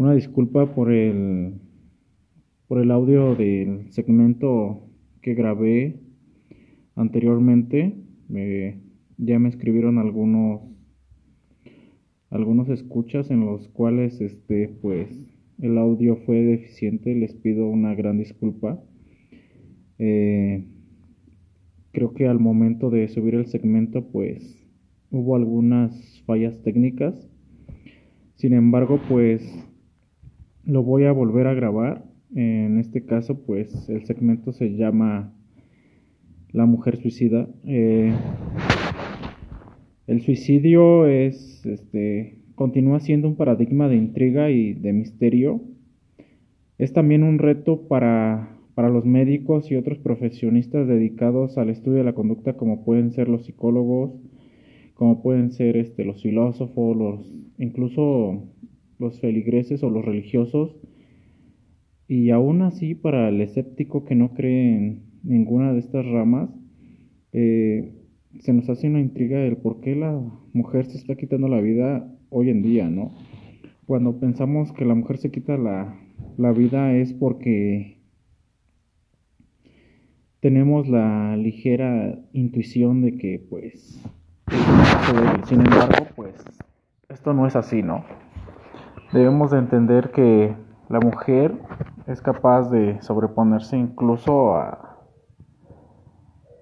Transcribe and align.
Una 0.00 0.14
disculpa 0.14 0.74
por 0.74 0.90
el 0.90 1.60
por 2.68 2.80
el 2.80 2.90
audio 2.90 3.34
del 3.34 3.92
segmento 3.92 4.88
que 5.20 5.34
grabé 5.34 6.00
anteriormente. 6.94 7.96
ya 9.18 9.38
me 9.38 9.50
escribieron 9.50 9.98
algunos 9.98 10.62
algunos 12.30 12.70
escuchas 12.70 13.30
en 13.30 13.44
los 13.44 13.68
cuales 13.68 14.22
este 14.22 14.68
pues 14.68 15.36
el 15.60 15.76
audio 15.76 16.16
fue 16.16 16.36
deficiente. 16.44 17.14
Les 17.14 17.34
pido 17.34 17.68
una 17.68 17.94
gran 17.94 18.16
disculpa. 18.16 18.82
Eh, 19.98 20.64
creo 21.92 22.14
que 22.14 22.26
al 22.26 22.38
momento 22.38 22.88
de 22.88 23.06
subir 23.08 23.34
el 23.34 23.48
segmento 23.48 24.06
pues 24.10 24.66
hubo 25.10 25.36
algunas 25.36 26.22
fallas 26.24 26.62
técnicas. 26.62 27.28
Sin 28.36 28.54
embargo, 28.54 28.98
pues 29.06 29.69
lo 30.70 30.82
voy 30.82 31.04
a 31.04 31.12
volver 31.12 31.46
a 31.46 31.54
grabar. 31.54 32.04
En 32.34 32.78
este 32.78 33.04
caso, 33.04 33.44
pues 33.44 33.88
el 33.88 34.04
segmento 34.04 34.52
se 34.52 34.76
llama 34.76 35.34
La 36.52 36.64
mujer 36.64 36.96
suicida. 36.96 37.48
Eh, 37.64 38.12
el 40.06 40.20
suicidio 40.22 41.06
es, 41.06 41.66
este, 41.66 42.38
continúa 42.54 43.00
siendo 43.00 43.28
un 43.28 43.36
paradigma 43.36 43.88
de 43.88 43.96
intriga 43.96 44.50
y 44.50 44.74
de 44.74 44.92
misterio. 44.92 45.60
Es 46.78 46.92
también 46.92 47.24
un 47.24 47.38
reto 47.38 47.88
para, 47.88 48.56
para 48.74 48.88
los 48.88 49.04
médicos 49.04 49.70
y 49.70 49.76
otros 49.76 49.98
profesionistas 49.98 50.86
dedicados 50.86 51.58
al 51.58 51.68
estudio 51.68 51.98
de 51.98 52.04
la 52.04 52.14
conducta, 52.14 52.56
como 52.56 52.84
pueden 52.84 53.10
ser 53.10 53.28
los 53.28 53.44
psicólogos, 53.44 54.12
como 54.94 55.22
pueden 55.22 55.50
ser 55.50 55.76
este, 55.76 56.04
los 56.04 56.22
filósofos, 56.22 56.96
los, 56.96 57.40
incluso 57.58 58.44
los 59.00 59.18
feligreses 59.20 59.82
o 59.82 59.90
los 59.90 60.04
religiosos. 60.04 60.76
Y 62.06 62.30
aún 62.30 62.62
así, 62.62 62.94
para 62.94 63.28
el 63.28 63.40
escéptico 63.40 64.04
que 64.04 64.14
no 64.14 64.34
cree 64.34 64.76
en 64.76 65.02
ninguna 65.24 65.72
de 65.72 65.80
estas 65.80 66.06
ramas, 66.06 66.50
eh, 67.32 67.92
se 68.38 68.52
nos 68.52 68.68
hace 68.68 68.86
una 68.86 69.00
intriga 69.00 69.38
del 69.38 69.56
por 69.56 69.80
qué 69.80 69.96
la 69.96 70.20
mujer 70.52 70.86
se 70.86 70.98
está 70.98 71.16
quitando 71.16 71.48
la 71.48 71.60
vida 71.60 72.08
hoy 72.28 72.50
en 72.50 72.62
día, 72.62 72.88
¿no? 72.88 73.12
Cuando 73.86 74.20
pensamos 74.20 74.72
que 74.72 74.84
la 74.84 74.94
mujer 74.94 75.18
se 75.18 75.32
quita 75.32 75.56
la, 75.56 75.98
la 76.36 76.52
vida 76.52 76.94
es 76.94 77.12
porque 77.12 77.98
tenemos 80.38 80.88
la 80.88 81.36
ligera 81.36 82.20
intuición 82.32 83.02
de 83.02 83.16
que 83.16 83.44
pues 83.50 84.00
sin 85.46 85.60
embargo, 85.60 86.06
pues 86.16 86.34
esto 87.08 87.34
no 87.34 87.46
es 87.46 87.56
así, 87.56 87.82
¿no? 87.82 88.04
Debemos 89.12 89.50
de 89.50 89.58
entender 89.58 90.12
que 90.12 90.56
la 90.88 91.00
mujer 91.00 91.60
es 92.06 92.22
capaz 92.22 92.70
de 92.70 93.02
sobreponerse 93.02 93.76
incluso 93.76 94.54
a, 94.54 94.98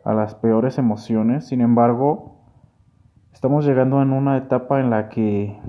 a 0.02 0.14
las 0.14 0.34
peores 0.34 0.78
emociones. 0.78 1.46
Sin 1.46 1.60
embargo, 1.60 2.40
estamos 3.34 3.66
llegando 3.66 4.00
en 4.00 4.12
una 4.12 4.38
etapa 4.38 4.80
en 4.80 4.88
la 4.88 5.10
que 5.10 5.60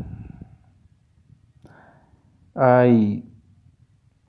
hay 2.56 3.30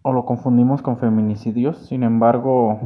o 0.03 0.13
lo 0.13 0.25
confundimos 0.25 0.83
con 0.83 0.97
feminicidios. 0.97 1.77
Sin 1.87 2.03
embargo, 2.03 2.81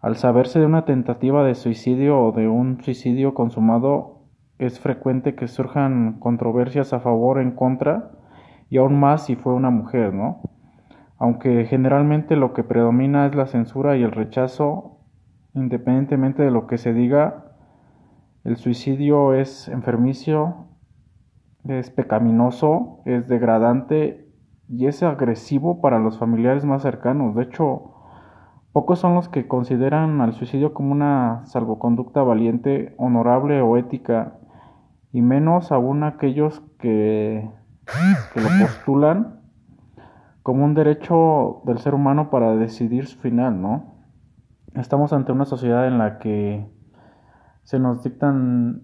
al 0.00 0.14
saberse 0.14 0.60
de 0.60 0.66
una 0.66 0.84
tentativa 0.84 1.42
de 1.42 1.56
suicidio 1.56 2.20
o 2.20 2.30
de 2.30 2.46
un 2.46 2.80
suicidio 2.82 3.34
consumado, 3.34 4.15
es 4.58 4.80
frecuente 4.80 5.34
que 5.34 5.48
surjan 5.48 6.18
controversias 6.18 6.92
a 6.92 7.00
favor 7.00 7.38
o 7.38 7.40
en 7.40 7.52
contra, 7.52 8.10
y 8.68 8.78
aún 8.78 8.98
más 8.98 9.26
si 9.26 9.36
fue 9.36 9.54
una 9.54 9.70
mujer, 9.70 10.14
¿no? 10.14 10.40
Aunque 11.18 11.64
generalmente 11.66 12.36
lo 12.36 12.52
que 12.52 12.64
predomina 12.64 13.26
es 13.26 13.34
la 13.34 13.46
censura 13.46 13.96
y 13.96 14.02
el 14.02 14.12
rechazo, 14.12 14.98
independientemente 15.54 16.42
de 16.42 16.50
lo 16.50 16.66
que 16.66 16.78
se 16.78 16.92
diga, 16.92 17.52
el 18.44 18.56
suicidio 18.56 19.34
es 19.34 19.68
enfermicio, 19.68 20.66
es 21.64 21.90
pecaminoso, 21.90 23.00
es 23.04 23.28
degradante 23.28 24.28
y 24.68 24.86
es 24.86 25.02
agresivo 25.02 25.80
para 25.80 25.98
los 25.98 26.18
familiares 26.18 26.64
más 26.64 26.82
cercanos. 26.82 27.34
De 27.34 27.44
hecho, 27.44 27.96
Pocos 28.76 28.98
son 28.98 29.14
los 29.14 29.30
que 29.30 29.48
consideran 29.48 30.20
al 30.20 30.34
suicidio 30.34 30.74
como 30.74 30.92
una 30.92 31.40
salvoconducta 31.46 32.22
valiente, 32.22 32.94
honorable 32.98 33.62
o 33.62 33.78
ética, 33.78 34.34
y 35.16 35.22
menos 35.22 35.72
aún 35.72 36.04
aquellos 36.04 36.60
que, 36.78 37.50
lo 38.34 38.48
postulan 38.60 39.40
como 40.42 40.62
un 40.62 40.74
derecho 40.74 41.62
del 41.64 41.78
ser 41.78 41.94
humano 41.94 42.28
para 42.28 42.54
decidir 42.54 43.06
su 43.06 43.18
final, 43.18 43.62
¿no? 43.62 43.94
Estamos 44.74 45.14
ante 45.14 45.32
una 45.32 45.46
sociedad 45.46 45.86
en 45.86 45.96
la 45.96 46.18
que 46.18 46.70
se 47.62 47.78
nos 47.78 48.02
dictan 48.02 48.82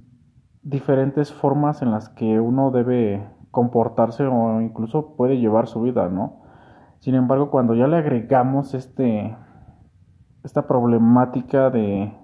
diferentes 0.63 1.35
formas 1.35 1.83
en 1.83 1.91
las 1.91 2.09
que 2.09 2.41
uno 2.41 2.71
debe 2.71 3.29
comportarse 3.51 4.25
o 4.25 4.63
incluso 4.63 5.15
puede 5.17 5.37
llevar 5.37 5.67
su 5.67 5.83
vida, 5.83 6.09
¿no? 6.09 6.41
Sin 7.01 7.15
embargo, 7.15 7.51
cuando 7.51 7.75
ya 7.75 7.89
le 7.89 7.99
agregamos 7.99 8.73
este 8.73 9.37
esta 10.45 10.67
problemática 10.67 11.69
de 11.69 12.17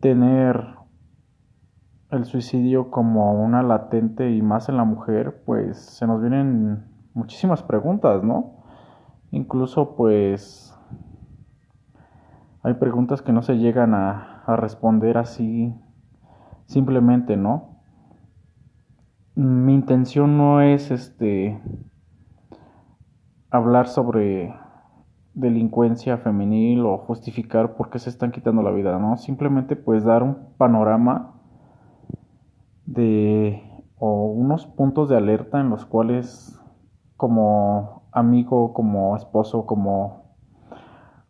tener 0.00 0.77
el 2.10 2.24
suicidio 2.24 2.90
como 2.90 3.34
una 3.34 3.62
latente 3.62 4.30
y 4.30 4.40
más 4.40 4.68
en 4.68 4.76
la 4.76 4.84
mujer, 4.84 5.42
pues 5.44 5.78
se 5.78 6.06
nos 6.06 6.20
vienen 6.20 6.84
muchísimas 7.12 7.62
preguntas, 7.62 8.22
¿no? 8.22 8.54
Incluso 9.30 9.94
pues 9.94 10.74
hay 12.62 12.74
preguntas 12.74 13.20
que 13.20 13.32
no 13.32 13.42
se 13.42 13.58
llegan 13.58 13.94
a, 13.94 14.34
responder 14.56 15.18
así 15.18 15.74
simplemente, 16.64 17.36
¿no? 17.36 17.82
Mi 19.34 19.74
intención 19.74 20.38
no 20.38 20.62
es 20.62 20.90
este 20.90 21.60
hablar 23.50 23.88
sobre 23.88 24.54
delincuencia 25.34 26.16
femenil 26.16 26.86
o 26.86 26.96
justificar 26.96 27.74
por 27.74 27.90
qué 27.90 27.98
se 27.98 28.08
están 28.08 28.32
quitando 28.32 28.62
la 28.62 28.70
vida, 28.70 28.98
¿no? 28.98 29.18
Simplemente 29.18 29.76
pues 29.76 30.04
dar 30.04 30.22
un 30.22 30.54
panorama 30.56 31.37
de 32.88 33.62
o 33.98 34.26
unos 34.26 34.66
puntos 34.66 35.08
de 35.10 35.16
alerta 35.16 35.60
en 35.60 35.68
los 35.68 35.84
cuales 35.84 36.58
como 37.16 38.08
amigo, 38.12 38.72
como 38.72 39.16
esposo, 39.16 39.66
como 39.66 40.34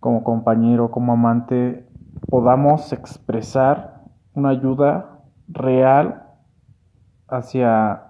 como 0.01 0.23
compañero, 0.23 0.93
como 0.93 1.13
amante 1.13 1.89
podamos 2.31 2.93
expresar 2.93 4.05
una 4.35 4.51
ayuda 4.51 5.21
real 5.49 6.23
hacia 7.27 8.05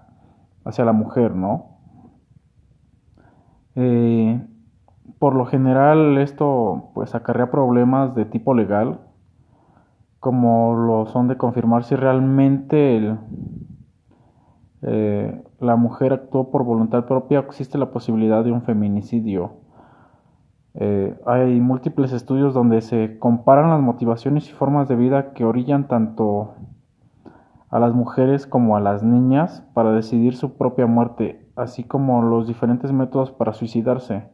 hacia 0.65 0.85
la 0.85 0.93
mujer, 0.93 1.35
¿no? 1.35 1.79
Eh, 3.75 4.47
por 5.19 5.35
lo 5.35 5.47
general 5.47 6.19
esto 6.19 6.91
pues 6.95 7.15
acarrea 7.15 7.51
problemas 7.51 8.15
de 8.15 8.27
tipo 8.27 8.53
legal, 8.53 9.08
como 10.21 10.75
lo 10.75 11.07
son 11.07 11.29
de 11.29 11.37
confirmar 11.37 11.85
si 11.85 11.95
realmente 11.95 13.17
eh, 14.83 15.43
la 15.61 15.77
mujer 15.77 16.13
actuó 16.13 16.51
por 16.51 16.65
voluntad 16.65 17.07
propia 17.07 17.41
o 17.41 17.43
existe 17.45 17.79
la 17.79 17.91
posibilidad 17.91 18.45
de 18.45 18.53
un 18.53 18.63
feminicidio. 18.63 19.53
Eh, 20.75 21.19
hay 21.27 21.61
múltiples 21.61 22.13
estudios 22.13 22.55
donde 22.55 22.81
se 22.83 23.19
comparan 23.19 23.71
las 23.71 23.81
motivaciones 23.81 24.49
y 24.49 24.53
formas 24.53 24.89
de 24.89 24.97
vida 24.97 25.33
que 25.33 25.45
orillan 25.45 25.89
tanto 25.89 26.55
a 27.71 27.79
las 27.79 27.93
mujeres 27.95 28.47
como 28.47 28.77
a 28.77 28.81
las 28.81 29.03
niñas 29.03 29.67
para 29.75 29.93
decidir 29.93 30.37
su 30.37 30.57
propia 30.57 30.87
muerte, 30.87 31.49
así 31.57 31.85
como 31.85 32.23
los 32.23 32.47
diferentes 32.47 32.93
métodos 32.93 33.31
para 33.31 33.53
suicidarse. 33.53 34.29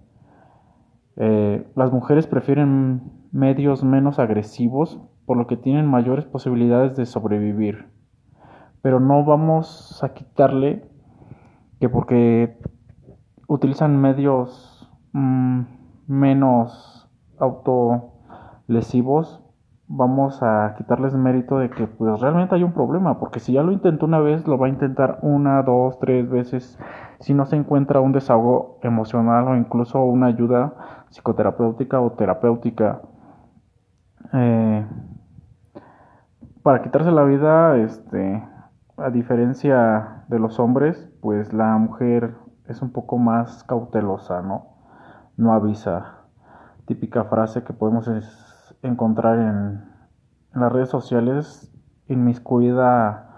Eh, 1.16 1.66
las 1.74 1.92
mujeres 1.92 2.26
prefieren 2.26 3.02
medios 3.32 3.82
menos 3.82 4.18
agresivos, 4.18 5.00
por 5.26 5.36
lo 5.36 5.46
que 5.46 5.56
tienen 5.56 5.86
mayores 5.86 6.24
posibilidades 6.24 6.96
de 6.96 7.06
sobrevivir. 7.06 7.86
Pero 8.82 9.00
no 9.00 9.24
vamos 9.24 10.02
a 10.02 10.14
quitarle 10.14 10.88
que 11.80 11.88
porque 11.88 12.58
utilizan 13.48 14.00
medios 14.00 14.88
mm, 15.12 15.62
menos 16.06 17.08
autolesivos, 17.38 19.44
vamos 19.86 20.42
a 20.42 20.74
quitarles 20.76 21.14
mérito 21.14 21.58
de 21.58 21.70
que 21.70 21.86
pues 21.86 22.20
realmente 22.20 22.54
hay 22.54 22.62
un 22.62 22.72
problema, 22.72 23.18
porque 23.18 23.40
si 23.40 23.52
ya 23.52 23.62
lo 23.62 23.72
intentó 23.72 24.06
una 24.06 24.18
vez, 24.18 24.46
lo 24.46 24.58
va 24.58 24.66
a 24.66 24.70
intentar 24.70 25.18
una, 25.22 25.62
dos, 25.62 25.98
tres 25.98 26.28
veces, 26.28 26.78
si 27.20 27.34
no 27.34 27.46
se 27.46 27.56
encuentra 27.56 28.00
un 28.00 28.12
desahogo 28.12 28.78
emocional 28.82 29.48
o 29.48 29.56
incluso 29.56 30.02
una 30.04 30.26
ayuda 30.26 30.74
psicoterapéutica 31.10 32.00
o 32.00 32.12
terapéutica. 32.12 33.02
Eh, 34.32 34.86
para 36.64 36.80
quitarse 36.80 37.10
la 37.10 37.24
vida, 37.24 37.76
este, 37.76 38.42
a 38.96 39.10
diferencia 39.10 40.24
de 40.28 40.38
los 40.38 40.58
hombres, 40.58 41.12
pues 41.20 41.52
la 41.52 41.76
mujer 41.76 42.36
es 42.66 42.80
un 42.80 42.90
poco 42.90 43.18
más 43.18 43.64
cautelosa, 43.64 44.40
¿no? 44.40 44.68
No 45.36 45.52
avisa. 45.52 46.20
Típica 46.86 47.24
frase 47.24 47.64
que 47.64 47.74
podemos 47.74 48.08
encontrar 48.80 49.38
en, 49.40 49.92
las 50.54 50.72
redes 50.72 50.88
sociales 50.88 51.70
inmiscuida 52.08 53.28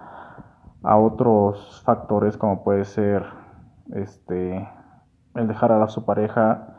a 0.85 0.97
otros 0.97 1.83
factores 1.85 2.37
como 2.37 2.63
puede 2.63 2.85
ser 2.85 3.25
este 3.95 4.69
el 5.35 5.49
dejar 5.49 5.73
a 5.73 5.89
su 5.89 6.05
pareja 6.05 6.77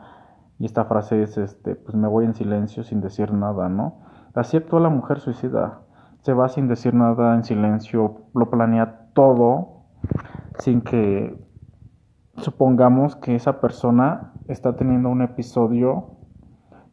y 0.60 0.64
esta 0.64 0.84
frase 0.84 1.22
es 1.24 1.36
este 1.36 1.74
pues 1.74 1.96
me 1.96 2.06
voy 2.06 2.24
en 2.24 2.34
silencio 2.34 2.84
sin 2.84 3.00
decir 3.00 3.32
nada, 3.32 3.68
¿no? 3.68 3.98
Así 4.34 4.56
actúa 4.56 4.80
la 4.80 4.88
mujer 4.88 5.20
suicida. 5.20 5.80
Se 6.28 6.34
va 6.34 6.50
sin 6.50 6.68
decir 6.68 6.92
nada 6.92 7.34
en 7.36 7.42
silencio, 7.42 8.26
lo 8.34 8.50
planea 8.50 9.08
todo 9.14 9.86
sin 10.58 10.82
que 10.82 11.42
supongamos 12.36 13.16
que 13.16 13.34
esa 13.34 13.62
persona 13.62 14.34
está 14.46 14.76
teniendo 14.76 15.08
un 15.08 15.22
episodio 15.22 16.18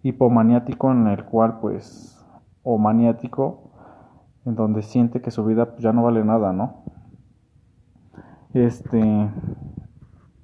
hipomaniático 0.03 0.89
en 0.89 1.07
el 1.07 1.25
cual 1.25 1.59
pues 1.59 2.25
o 2.63 2.77
maniático 2.77 3.71
en 4.45 4.55
donde 4.55 4.83
siente 4.83 5.21
que 5.21 5.31
su 5.31 5.43
vida 5.43 5.65
pues, 5.65 5.81
ya 5.81 5.91
no 5.91 6.03
vale 6.03 6.23
nada, 6.23 6.53
¿no? 6.53 6.85
Este 8.53 9.01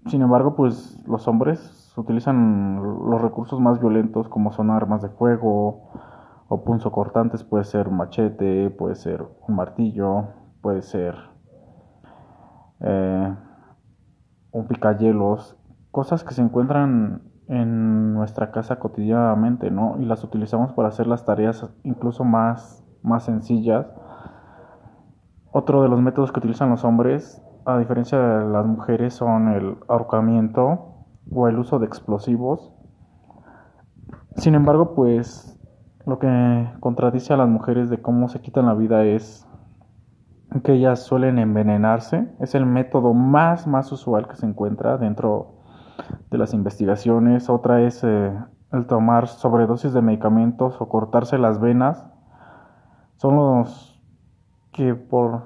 sin 0.07 0.21
embargo, 0.21 0.57
pues 0.57 1.01
los 1.07 1.29
hombres 1.29 1.93
utilizan 1.95 2.75
los 3.09 3.21
recursos 3.21 3.57
más 3.61 3.79
violentos 3.79 4.27
como 4.27 4.51
son 4.51 4.69
armas 4.69 5.01
de 5.01 5.07
fuego 5.07 5.91
o 6.53 6.65
punzocortantes, 6.65 7.45
puede 7.45 7.63
ser 7.63 7.87
un 7.87 7.95
machete, 7.95 8.69
puede 8.71 8.95
ser 8.95 9.25
un 9.47 9.55
martillo, 9.55 10.25
puede 10.61 10.81
ser 10.81 11.15
eh, 12.81 13.35
un 14.51 14.67
picayelos, 14.67 15.57
cosas 15.91 16.25
que 16.25 16.33
se 16.33 16.41
encuentran 16.41 17.21
en 17.47 18.13
nuestra 18.13 18.51
casa 18.51 18.79
cotidianamente, 18.79 19.71
¿no? 19.71 19.95
Y 20.01 20.03
las 20.03 20.25
utilizamos 20.25 20.73
para 20.73 20.89
hacer 20.89 21.07
las 21.07 21.23
tareas 21.23 21.69
incluso 21.83 22.25
más, 22.25 22.85
más 23.01 23.23
sencillas. 23.23 23.87
Otro 25.53 25.83
de 25.83 25.87
los 25.87 26.01
métodos 26.01 26.33
que 26.33 26.39
utilizan 26.39 26.69
los 26.69 26.83
hombres, 26.83 27.41
a 27.63 27.77
diferencia 27.77 28.19
de 28.19 28.49
las 28.51 28.65
mujeres, 28.65 29.13
son 29.13 29.47
el 29.53 29.77
ahorcamiento 29.87 31.05
o 31.33 31.47
el 31.47 31.57
uso 31.57 31.79
de 31.79 31.85
explosivos. 31.85 32.73
Sin 34.35 34.53
embargo, 34.55 34.95
pues 34.95 35.57
lo 36.05 36.19
que 36.19 36.69
contradice 36.79 37.33
a 37.33 37.37
las 37.37 37.49
mujeres 37.49 37.89
de 37.89 38.01
cómo 38.01 38.27
se 38.29 38.41
quitan 38.41 38.65
la 38.65 38.73
vida 38.73 39.03
es 39.03 39.47
que 40.63 40.73
ellas 40.73 41.03
suelen 41.03 41.39
envenenarse. 41.39 42.27
Es 42.39 42.55
el 42.55 42.65
método 42.65 43.13
más, 43.13 43.67
más 43.67 43.91
usual 43.91 44.27
que 44.27 44.35
se 44.35 44.45
encuentra 44.45 44.97
dentro 44.97 45.55
de 46.29 46.37
las 46.37 46.53
investigaciones. 46.53 47.49
Otra 47.49 47.81
es 47.81 48.03
eh, 48.03 48.33
el 48.71 48.85
tomar 48.85 49.27
sobredosis 49.27 49.93
de 49.93 50.01
medicamentos 50.01 50.81
o 50.81 50.89
cortarse 50.89 51.37
las 51.37 51.59
venas. 51.59 52.05
Son 53.17 53.35
los 53.35 54.01
que 54.71 54.95
por 54.95 55.43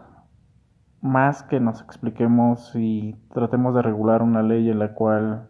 más 1.02 1.44
que 1.44 1.60
nos 1.60 1.82
expliquemos 1.82 2.76
y 2.76 3.16
tratemos 3.34 3.76
de 3.76 3.82
regular 3.82 4.24
una 4.24 4.42
ley 4.42 4.70
en 4.70 4.80
la 4.80 4.94
cual 4.94 5.50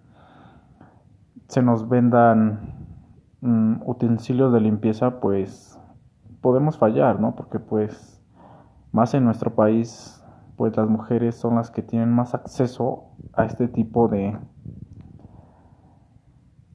se 1.48 1.62
nos 1.62 1.88
vendan 1.88 2.85
mm, 3.46 3.84
utensilios 3.86 4.52
de 4.52 4.60
limpieza, 4.60 5.20
pues 5.20 5.80
podemos 6.42 6.78
fallar, 6.78 7.20
¿no? 7.20 7.36
Porque 7.36 7.60
pues 7.60 8.22
más 8.92 9.14
en 9.14 9.26
nuestro 9.26 9.56
país, 9.56 10.24
pues 10.58 10.76
las 10.76 10.90
mujeres 10.90 11.36
son 11.36 11.56
las 11.56 11.72
que 11.72 11.82
tienen 11.82 12.12
más 12.12 12.34
acceso 12.34 13.06
a 13.34 13.46
este 13.46 13.68
tipo 13.68 14.08
de, 14.08 14.38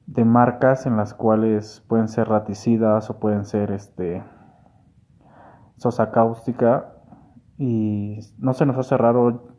de 0.07 0.25
marcas 0.25 0.85
en 0.85 0.97
las 0.97 1.13
cuales 1.13 1.83
pueden 1.87 2.07
ser 2.07 2.29
raticidas 2.29 3.09
o 3.09 3.19
pueden 3.19 3.45
ser 3.45 3.71
este 3.71 4.23
sosa 5.77 6.11
cáustica 6.11 6.93
y 7.57 8.19
no 8.37 8.53
se 8.53 8.65
nos 8.65 8.77
hace 8.77 8.97
raro 8.97 9.55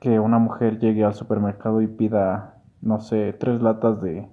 que 0.00 0.18
una 0.18 0.38
mujer 0.38 0.78
llegue 0.80 1.04
al 1.04 1.14
supermercado 1.14 1.80
y 1.80 1.86
pida 1.86 2.62
no 2.80 2.98
sé 2.98 3.32
tres 3.32 3.62
latas 3.62 4.00
de 4.02 4.28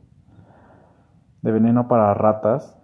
de 1.42 1.52
veneno 1.52 1.88
para 1.88 2.14
ratas 2.14 2.78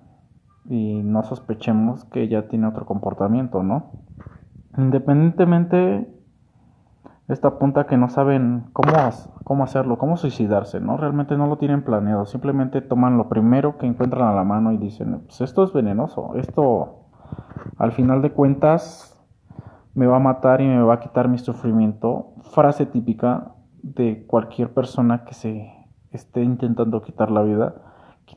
y 0.70 1.02
no 1.04 1.24
sospechemos 1.24 2.06
que 2.06 2.24
ella 2.24 2.48
tiene 2.48 2.68
otro 2.68 2.86
comportamiento, 2.86 3.64
¿no? 3.64 3.92
Independientemente, 4.78 6.10
esta 7.28 7.50
apunta 7.50 7.86
que 7.86 7.98
no 7.98 8.10
saben 8.10 8.66
cómo, 8.74 8.92
cómo 9.44 9.64
hacerlo, 9.64 9.98
cómo 9.98 10.18
suicidarse, 10.18 10.80
¿no? 10.80 10.98
Realmente 10.98 11.38
no 11.38 11.48
lo 11.48 11.58
tienen 11.58 11.84
planeado, 11.84 12.26
simplemente 12.26 12.82
toman 12.82 13.18
lo 13.18 13.30
primero 13.30 13.78
que 13.78 13.88
encuentran 13.88 14.28
a 14.28 14.36
la 14.36 14.44
mano 14.44 14.72
y 14.72 14.78
dicen, 14.78 15.22
pues 15.26 15.42
esto 15.42 15.64
es 15.64 15.74
venenoso, 15.74 16.36
esto 16.36 17.06
al 17.78 17.92
final 17.92 18.22
de 18.22 18.32
cuentas 18.32 19.12
me 19.94 20.08
va 20.08 20.18
a 20.18 20.20
matar 20.20 20.62
y 20.62 20.68
me 20.68 20.82
va 20.82 20.96
a 20.96 21.00
quitar 21.00 21.30
mi 21.30 21.38
sufrimiento. 21.38 22.34
Frase 22.52 22.86
típica 22.86 23.54
de 23.82 24.26
cualquier 24.28 24.74
persona 24.74 25.24
que 25.24 25.34
se 25.34 25.72
esté 26.12 26.44
intentando 26.44 27.02
quitar 27.02 27.32
la 27.32 27.42
vida, 27.42 27.76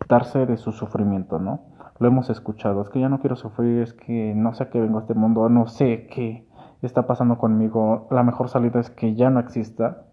quitarse 0.00 0.46
de 0.46 0.56
su 0.56 0.72
sufrimiento, 0.72 1.38
¿no? 1.38 1.68
lo 1.98 2.08
hemos 2.08 2.30
escuchado, 2.30 2.82
es 2.82 2.88
que 2.88 3.00
ya 3.00 3.08
no 3.08 3.20
quiero 3.20 3.36
sufrir, 3.36 3.82
es 3.82 3.92
que 3.92 4.32
no 4.34 4.54
sé 4.54 4.64
a 4.64 4.70
qué 4.70 4.80
vengo 4.80 4.98
a 4.98 5.00
este 5.00 5.14
mundo, 5.14 5.48
no 5.48 5.66
sé 5.66 6.06
qué 6.06 6.46
está 6.82 7.06
pasando 7.06 7.38
conmigo, 7.38 8.06
la 8.10 8.22
mejor 8.22 8.48
salida 8.48 8.78
es 8.78 8.90
que 8.90 9.14
ya 9.14 9.30
no 9.30 9.40
exista. 9.40 10.04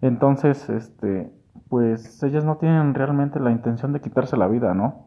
Entonces, 0.00 0.68
este, 0.68 1.32
pues 1.68 2.22
ellas 2.22 2.44
no 2.44 2.56
tienen 2.56 2.94
realmente 2.94 3.38
la 3.38 3.52
intención 3.52 3.92
de 3.92 4.00
quitarse 4.00 4.36
la 4.36 4.48
vida, 4.48 4.74
¿no? 4.74 5.06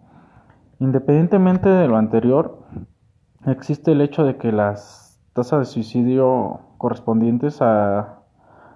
Independientemente 0.79 1.67
de 1.67 1.88
lo 1.89 1.97
anterior, 1.97 2.63
existe 3.45 3.91
el 3.91 4.01
hecho 4.01 4.23
de 4.23 4.38
que 4.38 4.53
las 4.53 5.19
tasas 5.33 5.59
de 5.59 5.65
suicidio 5.65 6.62
correspondientes 6.77 7.62
a, 7.62 8.21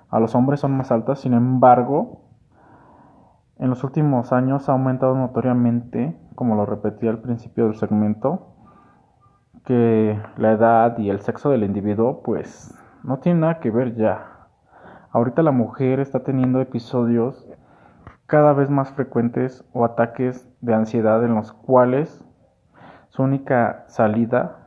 a 0.09 0.19
los 0.19 0.36
hombres 0.36 0.59
son 0.59 0.75
más 0.75 0.91
altas, 0.91 1.21
sin 1.21 1.33
embargo, 1.33 2.23
en 3.63 3.69
los 3.69 3.86
últimos 3.86 4.33
años 4.33 4.68
ha 4.68 4.74
aumentado 4.74 5.15
notoriamente 5.15 6.19
como 6.36 6.56
lo 6.56 6.65
repetí 6.65 7.07
al 7.07 7.19
principio 7.19 7.63
del 7.63 7.75
segmento, 7.75 8.57
que 9.63 10.21
la 10.36 10.51
edad 10.51 10.98
y 10.98 11.10
el 11.10 11.21
sexo 11.21 11.50
del 11.50 11.63
individuo 11.63 12.24
pues 12.24 12.77
no 13.06 13.19
tiene 13.19 13.39
nada 13.39 13.62
que 13.62 13.71
ver 13.71 13.95
ya. 13.95 14.50
Ahorita 15.13 15.44
la 15.44 15.51
mujer 15.51 16.01
está 16.01 16.25
teniendo 16.25 16.60
episodios 16.60 17.48
cada 18.25 18.51
vez 18.51 18.70
más 18.70 18.91
frecuentes 18.91 19.63
o 19.72 19.86
ataques 19.86 20.46
de 20.60 20.74
ansiedad 20.74 21.24
en 21.24 21.34
los 21.34 21.53
cuales 21.53 22.22
su 23.12 23.24
única 23.24 23.86
salida, 23.88 24.58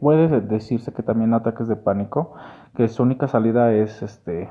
puede 0.00 0.40
decirse 0.40 0.92
que 0.92 1.04
también 1.04 1.32
ataques 1.32 1.68
de 1.68 1.76
pánico, 1.76 2.34
que 2.74 2.88
su 2.88 3.04
única 3.04 3.28
salida 3.28 3.72
es 3.72 4.02
este 4.02 4.50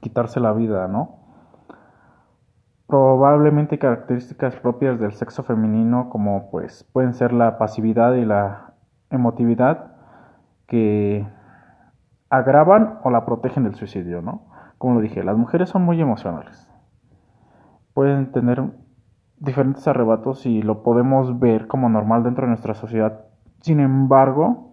quitarse 0.00 0.40
la 0.40 0.54
vida, 0.54 0.88
¿no? 0.88 1.23
Probablemente 2.86 3.78
características 3.78 4.56
propias 4.56 5.00
del 5.00 5.12
sexo 5.12 5.42
femenino 5.42 6.10
como 6.10 6.50
pues 6.50 6.84
pueden 6.92 7.14
ser 7.14 7.32
la 7.32 7.58
pasividad 7.58 8.14
y 8.14 8.24
la 8.24 8.74
emotividad 9.10 9.92
que 10.66 11.26
agravan 12.30 12.98
o 13.02 13.10
la 13.10 13.24
protegen 13.24 13.64
del 13.64 13.74
suicidio, 13.74 14.22
¿no? 14.22 14.42
Como 14.78 14.94
lo 14.94 15.00
dije, 15.00 15.22
las 15.22 15.36
mujeres 15.36 15.68
son 15.68 15.82
muy 15.82 16.00
emocionales. 16.00 16.70
Pueden 17.94 18.32
tener 18.32 18.62
diferentes 19.38 19.86
arrebatos 19.86 20.46
y 20.46 20.62
lo 20.62 20.82
podemos 20.82 21.38
ver 21.38 21.66
como 21.66 21.88
normal 21.88 22.22
dentro 22.24 22.42
de 22.42 22.48
nuestra 22.48 22.74
sociedad. 22.74 23.24
Sin 23.60 23.80
embargo, 23.80 24.72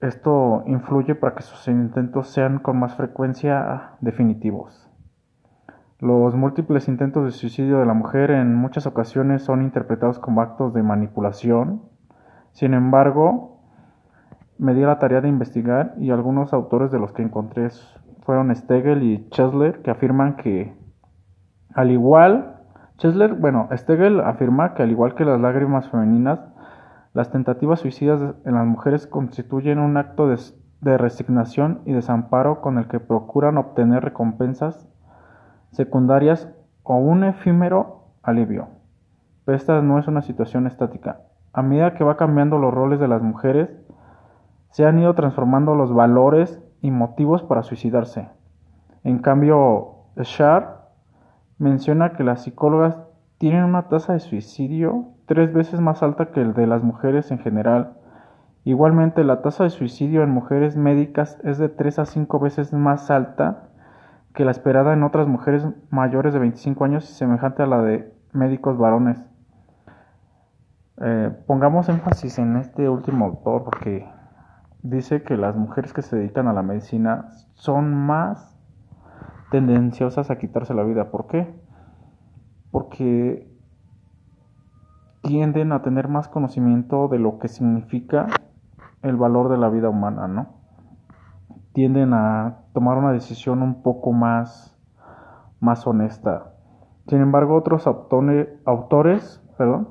esto 0.00 0.64
influye 0.66 1.14
para 1.14 1.34
que 1.34 1.42
sus 1.42 1.68
intentos 1.68 2.28
sean 2.28 2.58
con 2.58 2.78
más 2.78 2.96
frecuencia 2.96 3.92
definitivos. 4.00 4.91
Los 6.02 6.34
múltiples 6.34 6.88
intentos 6.88 7.24
de 7.24 7.30
suicidio 7.30 7.78
de 7.78 7.86
la 7.86 7.94
mujer 7.94 8.32
en 8.32 8.56
muchas 8.56 8.88
ocasiones 8.88 9.42
son 9.42 9.62
interpretados 9.62 10.18
como 10.18 10.42
actos 10.42 10.74
de 10.74 10.82
manipulación. 10.82 11.82
Sin 12.50 12.74
embargo, 12.74 13.60
me 14.58 14.74
di 14.74 14.80
la 14.80 14.98
tarea 14.98 15.20
de 15.20 15.28
investigar 15.28 15.94
y 15.98 16.10
algunos 16.10 16.52
autores 16.52 16.90
de 16.90 16.98
los 16.98 17.12
que 17.12 17.22
encontré 17.22 17.68
fueron 18.22 18.52
Stegel 18.52 19.04
y 19.04 19.28
Chesler 19.28 19.80
que 19.82 19.92
afirman 19.92 20.34
que 20.34 20.74
al 21.72 21.92
igual 21.92 22.56
bueno, 23.38 23.68
Stegel 23.72 24.22
afirma 24.22 24.74
que 24.74 24.82
al 24.82 24.90
igual 24.90 25.14
que 25.14 25.24
las 25.24 25.40
lágrimas 25.40 25.88
femeninas, 25.88 26.40
las 27.14 27.30
tentativas 27.30 27.78
suicidas 27.78 28.34
en 28.44 28.54
las 28.54 28.66
mujeres 28.66 29.06
constituyen 29.06 29.78
un 29.78 29.96
acto 29.96 30.26
de 30.26 30.98
resignación 30.98 31.80
y 31.84 31.92
desamparo 31.92 32.60
con 32.60 32.78
el 32.78 32.88
que 32.88 32.98
procuran 32.98 33.56
obtener 33.56 34.02
recompensas 34.02 34.91
secundarias 35.72 36.48
o 36.82 36.96
un 36.96 37.24
efímero 37.24 38.04
alivio. 38.22 38.68
Esta 39.46 39.82
no 39.82 39.98
es 39.98 40.06
una 40.06 40.22
situación 40.22 40.66
estática. 40.66 41.22
A 41.52 41.62
medida 41.62 41.94
que 41.94 42.04
va 42.04 42.16
cambiando 42.16 42.58
los 42.58 42.72
roles 42.72 43.00
de 43.00 43.08
las 43.08 43.22
mujeres, 43.22 43.70
se 44.70 44.86
han 44.86 44.98
ido 44.98 45.14
transformando 45.14 45.74
los 45.74 45.92
valores 45.92 46.62
y 46.80 46.90
motivos 46.90 47.42
para 47.42 47.62
suicidarse. 47.62 48.28
En 49.04 49.18
cambio, 49.18 49.96
Shar 50.16 50.88
menciona 51.58 52.12
que 52.12 52.24
las 52.24 52.42
psicólogas 52.42 53.02
tienen 53.38 53.64
una 53.64 53.88
tasa 53.88 54.12
de 54.12 54.20
suicidio 54.20 55.08
tres 55.26 55.52
veces 55.52 55.80
más 55.80 56.02
alta 56.02 56.30
que 56.30 56.40
el 56.40 56.54
de 56.54 56.66
las 56.66 56.82
mujeres 56.82 57.30
en 57.30 57.38
general. 57.38 57.94
Igualmente, 58.64 59.24
la 59.24 59.42
tasa 59.42 59.64
de 59.64 59.70
suicidio 59.70 60.22
en 60.22 60.30
mujeres 60.30 60.76
médicas 60.76 61.38
es 61.42 61.58
de 61.58 61.68
tres 61.68 61.98
a 61.98 62.06
cinco 62.06 62.38
veces 62.38 62.72
más 62.72 63.10
alta 63.10 63.71
que 64.34 64.44
la 64.44 64.50
esperada 64.50 64.92
en 64.92 65.02
otras 65.02 65.28
mujeres 65.28 65.66
mayores 65.90 66.32
de 66.32 66.38
25 66.38 66.84
años 66.84 67.10
y 67.10 67.14
semejante 67.14 67.62
a 67.62 67.66
la 67.66 67.82
de 67.82 68.12
médicos 68.32 68.78
varones. 68.78 69.22
Eh, 70.98 71.30
pongamos 71.46 71.88
énfasis 71.88 72.38
en 72.38 72.56
este 72.56 72.88
último 72.88 73.26
autor 73.26 73.64
porque 73.64 74.08
dice 74.82 75.22
que 75.22 75.36
las 75.36 75.56
mujeres 75.56 75.92
que 75.92 76.02
se 76.02 76.16
dedican 76.16 76.48
a 76.48 76.52
la 76.52 76.62
medicina 76.62 77.28
son 77.54 77.94
más 77.94 78.58
tendenciosas 79.50 80.30
a 80.30 80.38
quitarse 80.38 80.74
la 80.74 80.82
vida. 80.82 81.10
¿Por 81.10 81.26
qué? 81.26 81.54
Porque 82.70 83.50
tienden 85.22 85.72
a 85.72 85.82
tener 85.82 86.08
más 86.08 86.28
conocimiento 86.28 87.08
de 87.08 87.18
lo 87.18 87.38
que 87.38 87.48
significa 87.48 88.26
el 89.02 89.16
valor 89.16 89.50
de 89.50 89.58
la 89.58 89.68
vida 89.68 89.88
humana, 89.88 90.26
¿no? 90.26 90.61
Tienden 91.72 92.12
a 92.12 92.58
tomar 92.72 92.98
una 92.98 93.12
decisión 93.12 93.62
un 93.62 93.82
poco 93.82 94.12
más, 94.12 94.78
más 95.60 95.86
honesta. 95.86 96.52
Sin 97.08 97.20
embargo, 97.20 97.56
otros 97.56 97.86
autores 97.86 99.42
perdón, 99.56 99.88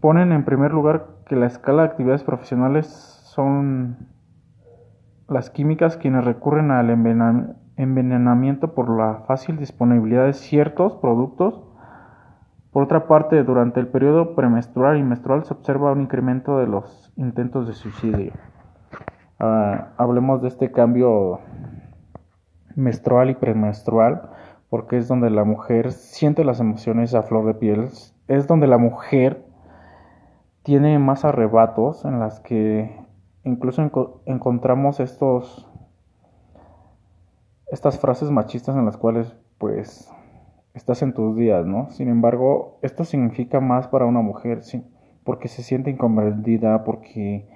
ponen 0.00 0.32
en 0.32 0.44
primer 0.44 0.72
lugar 0.72 1.06
que 1.26 1.36
la 1.36 1.46
escala 1.46 1.82
de 1.82 1.88
actividades 1.88 2.24
profesionales 2.24 2.86
son 2.86 4.08
las 5.28 5.50
químicas 5.50 5.96
quienes 5.96 6.24
recurren 6.24 6.70
al 6.70 6.90
envenenamiento 6.90 8.74
por 8.74 8.90
la 8.90 9.22
fácil 9.26 9.56
disponibilidad 9.56 10.26
de 10.26 10.32
ciertos 10.32 10.96
productos. 10.96 11.62
Por 12.72 12.82
otra 12.84 13.06
parte, 13.06 13.42
durante 13.42 13.80
el 13.80 13.88
periodo 13.88 14.34
premenstrual 14.34 14.98
y 14.98 15.02
menstrual 15.02 15.44
se 15.44 15.54
observa 15.54 15.92
un 15.92 16.02
incremento 16.02 16.58
de 16.58 16.66
los 16.66 17.12
intentos 17.16 17.66
de 17.66 17.74
suicidio. 17.74 18.32
Ah, 19.40 19.94
hablemos 19.96 20.42
de 20.42 20.48
este 20.48 20.70
cambio 20.70 21.40
menstrual 22.76 23.30
y 23.30 23.34
premenstrual, 23.34 24.28
porque 24.68 24.98
es 24.98 25.08
donde 25.08 25.30
la 25.30 25.44
mujer 25.44 25.92
siente 25.92 26.44
las 26.44 26.60
emociones 26.60 27.14
a 27.14 27.22
flor 27.22 27.46
de 27.46 27.54
piel, 27.54 27.88
es 28.28 28.46
donde 28.46 28.66
la 28.66 28.76
mujer 28.76 29.42
tiene 30.62 30.98
más 30.98 31.24
arrebatos 31.24 32.04
en 32.04 32.20
las 32.20 32.40
que 32.40 32.94
incluso 33.42 33.82
encontramos 34.26 35.00
estos 35.00 35.66
estas 37.72 37.98
frases 37.98 38.30
machistas 38.30 38.76
en 38.76 38.84
las 38.84 38.98
cuales 38.98 39.34
pues 39.56 40.12
estás 40.74 41.00
en 41.00 41.14
tus 41.14 41.34
días, 41.34 41.64
¿no? 41.64 41.90
Sin 41.90 42.08
embargo, 42.08 42.78
esto 42.82 43.04
significa 43.04 43.60
más 43.60 43.88
para 43.88 44.04
una 44.04 44.20
mujer, 44.20 44.60
porque 45.24 45.48
se 45.48 45.62
siente 45.62 45.90
incomprendida, 45.90 46.84
porque 46.84 47.48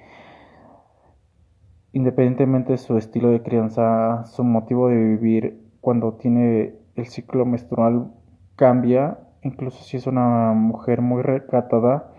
independientemente 1.95 2.73
de 2.73 2.79
su 2.79 2.99
estilo 2.99 3.31
de 3.31 3.43
crianza, 3.43 4.25
su 4.27 4.43
motivo 4.43 4.89
de 4.89 4.97
vivir 4.97 5.65
cuando 5.81 6.15
tiene 6.15 6.75
el 6.97 7.07
ciclo 7.07 7.47
menstrual 7.47 8.11
cambia, 8.57 9.19
incluso 9.43 9.83
si 9.85 9.97
es 9.97 10.07
una 10.09 10.53
mujer 10.53 11.01
muy 11.01 11.23
recatada, 11.23 12.11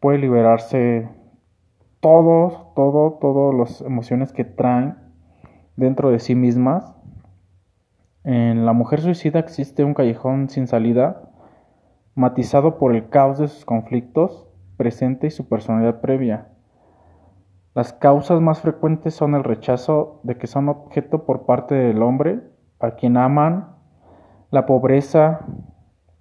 puede 0.00 0.18
liberarse 0.18 1.08
todos, 2.00 2.74
todo, 2.74 3.18
todas 3.20 3.54
las 3.54 3.80
emociones 3.82 4.32
que 4.32 4.44
traen 4.44 4.96
dentro 5.76 6.10
de 6.10 6.18
sí 6.18 6.34
mismas. 6.34 6.96
En 8.24 8.64
la 8.64 8.72
mujer 8.72 9.02
suicida 9.02 9.38
existe 9.38 9.84
un 9.84 9.92
callejón 9.92 10.48
sin 10.48 10.66
salida, 10.66 11.30
matizado 12.14 12.78
por 12.78 12.96
el 12.96 13.10
caos 13.10 13.38
de 13.38 13.48
sus 13.48 13.66
conflictos 13.66 14.46
presente 14.78 15.26
y 15.26 15.30
su 15.30 15.46
personalidad 15.46 16.00
previa. 16.00 16.48
Las 17.72 17.92
causas 17.92 18.40
más 18.40 18.60
frecuentes 18.60 19.14
son 19.14 19.34
el 19.34 19.44
rechazo 19.44 20.20
de 20.24 20.36
que 20.36 20.48
son 20.48 20.68
objeto 20.68 21.24
por 21.24 21.46
parte 21.46 21.74
del 21.76 22.02
hombre, 22.02 22.40
a 22.80 22.92
quien 22.92 23.16
aman, 23.16 23.76
la 24.50 24.66
pobreza, 24.66 25.46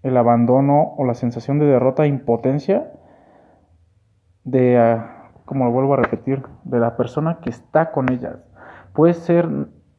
el 0.04 0.16
abandono 0.16 0.94
o 0.98 1.06
la 1.06 1.16
sensación 1.16 1.58
de 1.58 1.66
derrota 1.66 2.04
e 2.04 2.08
impotencia 2.08 2.92
de, 4.44 4.78
ah, 4.78 5.32
como 5.46 5.66
lo 5.66 5.72
vuelvo 5.72 5.96
a 5.96 5.98
repetir, 5.98 6.44
de 6.64 6.80
la 6.80 6.96
persona 6.96 7.40
que 7.42 7.50
está 7.50 7.92
con 7.92 8.12
ellas. 8.12 8.38
Puede 8.94 9.14
ser, 9.14 9.50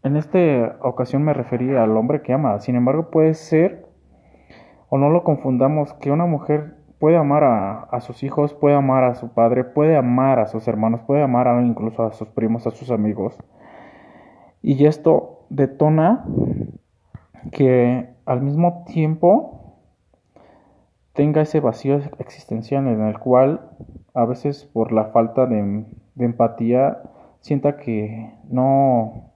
en 0.02 0.16
esta 0.16 0.38
ocasión 0.82 1.24
me 1.24 1.34
refería 1.34 1.82
al 1.82 1.96
hombre 1.96 2.22
que 2.22 2.32
ama, 2.32 2.60
sin 2.60 2.76
embargo 2.76 3.10
puede 3.10 3.34
ser, 3.34 3.86
o 4.88 4.98
no 4.98 5.10
lo 5.10 5.24
confundamos, 5.24 5.94
que 5.94 6.10
una 6.12 6.26
mujer 6.26 6.76
puede 7.00 7.16
amar 7.16 7.42
a, 7.42 7.80
a, 7.80 8.00
sus 8.02 8.22
hijos, 8.22 8.52
puede 8.52 8.76
amar 8.76 9.04
a 9.04 9.14
su 9.16 9.30
padre, 9.30 9.64
puede 9.64 9.96
amar 9.96 10.38
a 10.38 10.46
sus 10.46 10.68
hermanos, 10.68 11.00
puede 11.00 11.22
amar 11.22 11.48
a, 11.48 11.60
incluso 11.62 12.04
a 12.04 12.12
sus 12.12 12.28
primos, 12.28 12.66
a 12.66 12.70
sus 12.70 12.90
amigos. 12.90 13.36
Y 14.62 14.84
esto 14.84 15.46
detona 15.48 16.26
que 17.52 18.10
al 18.26 18.42
mismo 18.42 18.84
tiempo 18.86 19.78
tenga 21.14 21.40
ese 21.40 21.60
vacío 21.60 22.00
existencial 22.18 22.86
en 22.86 23.00
el 23.00 23.18
cual 23.18 23.70
a 24.12 24.26
veces 24.26 24.64
por 24.66 24.92
la 24.92 25.06
falta 25.06 25.46
de, 25.46 25.86
empatía 26.18 27.02
sienta 27.40 27.78
que 27.78 28.34
no, 28.50 29.32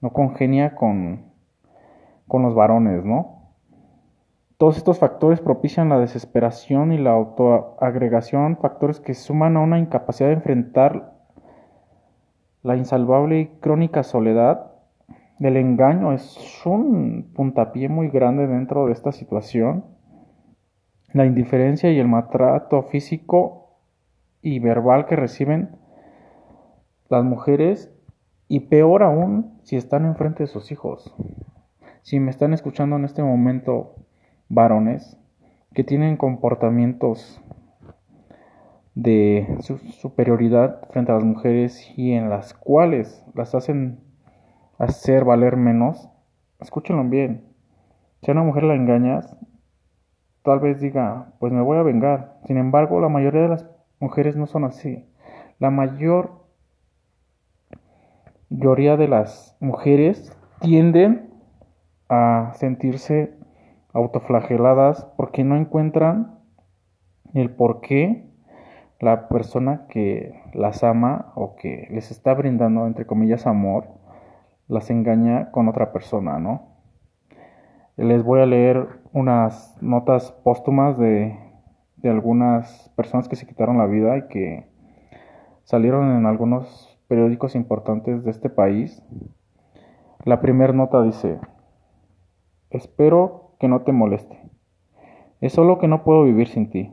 no 0.00 0.10
congenia 0.12 0.76
con, 0.76 1.32
con 2.28 2.42
los 2.42 2.54
varones, 2.54 3.04
¿no? 3.04 3.39
Todos 4.60 4.76
estos 4.76 4.98
factores 4.98 5.40
propician 5.40 5.88
la 5.88 5.98
desesperación 5.98 6.92
y 6.92 6.98
la 6.98 7.12
autoagregación, 7.12 8.58
factores 8.58 9.00
que 9.00 9.14
suman 9.14 9.56
a 9.56 9.60
una 9.60 9.78
incapacidad 9.78 10.28
de 10.28 10.34
enfrentar 10.34 11.14
la 12.62 12.76
insalvable 12.76 13.40
y 13.40 13.46
crónica 13.46 14.02
soledad 14.02 14.70
del 15.38 15.56
engaño. 15.56 16.12
Es 16.12 16.36
un 16.66 17.30
puntapié 17.34 17.88
muy 17.88 18.10
grande 18.10 18.46
dentro 18.46 18.84
de 18.84 18.92
esta 18.92 19.12
situación. 19.12 19.86
La 21.14 21.24
indiferencia 21.24 21.90
y 21.90 21.98
el 21.98 22.08
maltrato 22.08 22.82
físico 22.82 23.78
y 24.42 24.58
verbal 24.58 25.06
que 25.06 25.16
reciben 25.16 25.70
las 27.08 27.24
mujeres 27.24 27.90
y 28.46 28.60
peor 28.60 29.04
aún 29.04 29.58
si 29.62 29.76
están 29.76 30.04
enfrente 30.04 30.42
de 30.42 30.48
sus 30.48 30.70
hijos. 30.70 31.16
Si 32.02 32.20
me 32.20 32.30
están 32.30 32.52
escuchando 32.52 32.96
en 32.96 33.06
este 33.06 33.22
momento 33.22 33.94
varones 34.50 35.16
que 35.72 35.84
tienen 35.84 36.18
comportamientos 36.18 37.42
de 38.94 39.56
su 39.60 39.78
superioridad 39.78 40.86
frente 40.90 41.12
a 41.12 41.14
las 41.14 41.24
mujeres 41.24 41.90
y 41.96 42.12
en 42.12 42.28
las 42.28 42.52
cuales 42.52 43.24
las 43.34 43.54
hacen 43.54 44.00
hacer 44.78 45.24
valer 45.24 45.56
menos, 45.56 46.10
escúchenlo 46.60 47.04
bien. 47.04 47.46
Si 48.22 48.30
a 48.30 48.34
una 48.34 48.42
mujer 48.42 48.64
la 48.64 48.74
engañas, 48.74 49.36
tal 50.42 50.60
vez 50.60 50.80
diga, 50.80 51.32
pues 51.38 51.52
me 51.52 51.62
voy 51.62 51.78
a 51.78 51.82
vengar. 51.82 52.38
Sin 52.46 52.58
embargo, 52.58 53.00
la 53.00 53.08
mayoría 53.08 53.42
de 53.42 53.48
las 53.48 53.66
mujeres 54.00 54.36
no 54.36 54.46
son 54.46 54.64
así. 54.64 55.06
La 55.58 55.70
mayor 55.70 56.40
mayoría 58.50 58.96
de 58.96 59.08
las 59.08 59.56
mujeres 59.60 60.36
tienden 60.60 61.30
a 62.08 62.52
sentirse 62.56 63.39
autoflageladas 63.92 65.04
porque 65.16 65.44
no 65.44 65.56
encuentran 65.56 66.38
el 67.34 67.50
por 67.50 67.80
qué 67.80 68.28
la 68.98 69.28
persona 69.28 69.86
que 69.88 70.42
las 70.52 70.84
ama 70.84 71.32
o 71.34 71.56
que 71.56 71.88
les 71.90 72.10
está 72.10 72.34
brindando, 72.34 72.86
entre 72.86 73.06
comillas, 73.06 73.46
amor, 73.46 73.88
las 74.68 74.90
engaña 74.90 75.50
con 75.50 75.68
otra 75.68 75.92
persona, 75.92 76.38
¿no? 76.38 76.68
Les 77.96 78.22
voy 78.22 78.40
a 78.40 78.46
leer 78.46 78.86
unas 79.12 79.76
notas 79.80 80.32
póstumas 80.32 80.98
de 80.98 81.50
de 82.02 82.08
algunas 82.08 82.90
personas 82.96 83.28
que 83.28 83.36
se 83.36 83.46
quitaron 83.46 83.78
la 83.78 83.86
vida 83.86 84.16
y 84.16 84.28
que 84.28 84.66
salieron 85.64 86.16
en 86.16 86.26
algunos 86.26 86.98
periódicos 87.08 87.54
importantes 87.54 88.24
de 88.24 88.30
este 88.30 88.48
país. 88.48 89.02
La 90.24 90.40
primera 90.40 90.72
nota 90.72 91.02
dice, 91.02 91.38
espero 92.70 93.49
que 93.60 93.68
no 93.68 93.82
te 93.82 93.92
moleste. 93.92 94.40
Es 95.40 95.52
solo 95.52 95.78
que 95.78 95.86
no 95.86 96.02
puedo 96.02 96.24
vivir 96.24 96.48
sin 96.48 96.70
ti. 96.70 96.92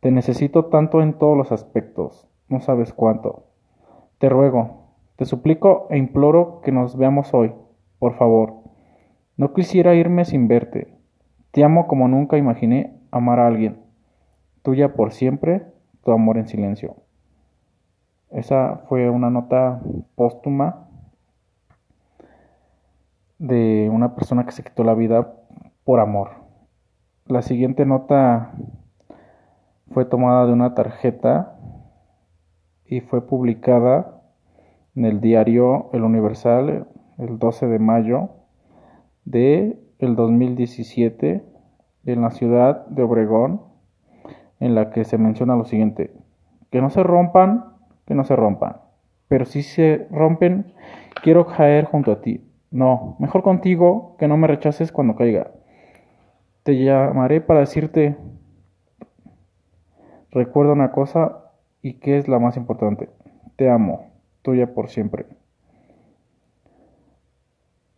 Te 0.00 0.10
necesito 0.10 0.66
tanto 0.66 1.02
en 1.02 1.18
todos 1.18 1.36
los 1.36 1.52
aspectos, 1.52 2.28
no 2.48 2.60
sabes 2.60 2.92
cuánto. 2.92 3.44
Te 4.18 4.28
ruego, 4.28 4.86
te 5.16 5.24
suplico 5.24 5.88
e 5.90 5.98
imploro 5.98 6.60
que 6.62 6.72
nos 6.72 6.96
veamos 6.96 7.34
hoy, 7.34 7.52
por 7.98 8.14
favor. 8.14 8.54
No 9.36 9.52
quisiera 9.52 9.94
irme 9.94 10.24
sin 10.24 10.48
verte. 10.48 10.96
Te 11.50 11.64
amo 11.64 11.88
como 11.88 12.06
nunca 12.06 12.38
imaginé 12.38 12.98
amar 13.10 13.40
a 13.40 13.48
alguien. 13.48 13.80
Tuya 14.62 14.94
por 14.94 15.12
siempre, 15.12 15.66
tu 16.04 16.12
amor 16.12 16.38
en 16.38 16.46
silencio. 16.46 16.96
Esa 18.30 18.82
fue 18.88 19.10
una 19.10 19.30
nota 19.30 19.80
póstuma 20.14 20.88
de 23.38 23.90
una 23.92 24.14
persona 24.14 24.44
que 24.44 24.52
se 24.52 24.62
quitó 24.62 24.84
la 24.84 24.94
vida 24.94 25.32
por 25.86 26.00
amor. 26.00 26.30
La 27.26 27.42
siguiente 27.42 27.86
nota 27.86 28.50
fue 29.92 30.04
tomada 30.04 30.44
de 30.44 30.52
una 30.52 30.74
tarjeta 30.74 31.56
y 32.84 33.00
fue 33.00 33.24
publicada 33.24 34.20
en 34.96 35.04
el 35.04 35.20
diario 35.20 35.88
El 35.92 36.02
Universal 36.02 36.88
el 37.18 37.38
12 37.38 37.68
de 37.68 37.78
mayo 37.78 38.30
de 39.24 39.80
el 40.00 40.16
2017 40.16 41.44
en 42.04 42.20
la 42.20 42.32
ciudad 42.32 42.84
de 42.86 43.04
Obregón 43.04 43.62
en 44.58 44.74
la 44.74 44.90
que 44.90 45.04
se 45.04 45.18
menciona 45.18 45.54
lo 45.54 45.66
siguiente 45.66 46.12
que 46.70 46.82
no 46.82 46.90
se 46.90 47.04
rompan 47.04 47.64
que 48.06 48.14
no 48.14 48.24
se 48.24 48.34
rompan 48.34 48.78
pero 49.28 49.44
si 49.44 49.62
se 49.62 50.08
rompen 50.10 50.74
quiero 51.22 51.46
caer 51.46 51.84
junto 51.84 52.10
a 52.10 52.20
ti 52.20 52.44
no 52.72 53.16
mejor 53.20 53.42
contigo 53.42 54.16
que 54.18 54.26
no 54.26 54.36
me 54.36 54.48
rechaces 54.48 54.90
cuando 54.90 55.14
caiga 55.14 55.52
te 56.66 56.76
llamaré 56.76 57.40
para 57.40 57.60
decirte 57.60 58.18
recuerda 60.30 60.74
una 60.74 60.92
cosa 60.92 61.52
y 61.80 61.94
que 61.94 62.18
es 62.18 62.28
la 62.28 62.38
más 62.38 62.58
importante 62.58 63.08
te 63.56 63.70
amo 63.70 64.10
tuya 64.42 64.74
por 64.74 64.90
siempre 64.90 65.26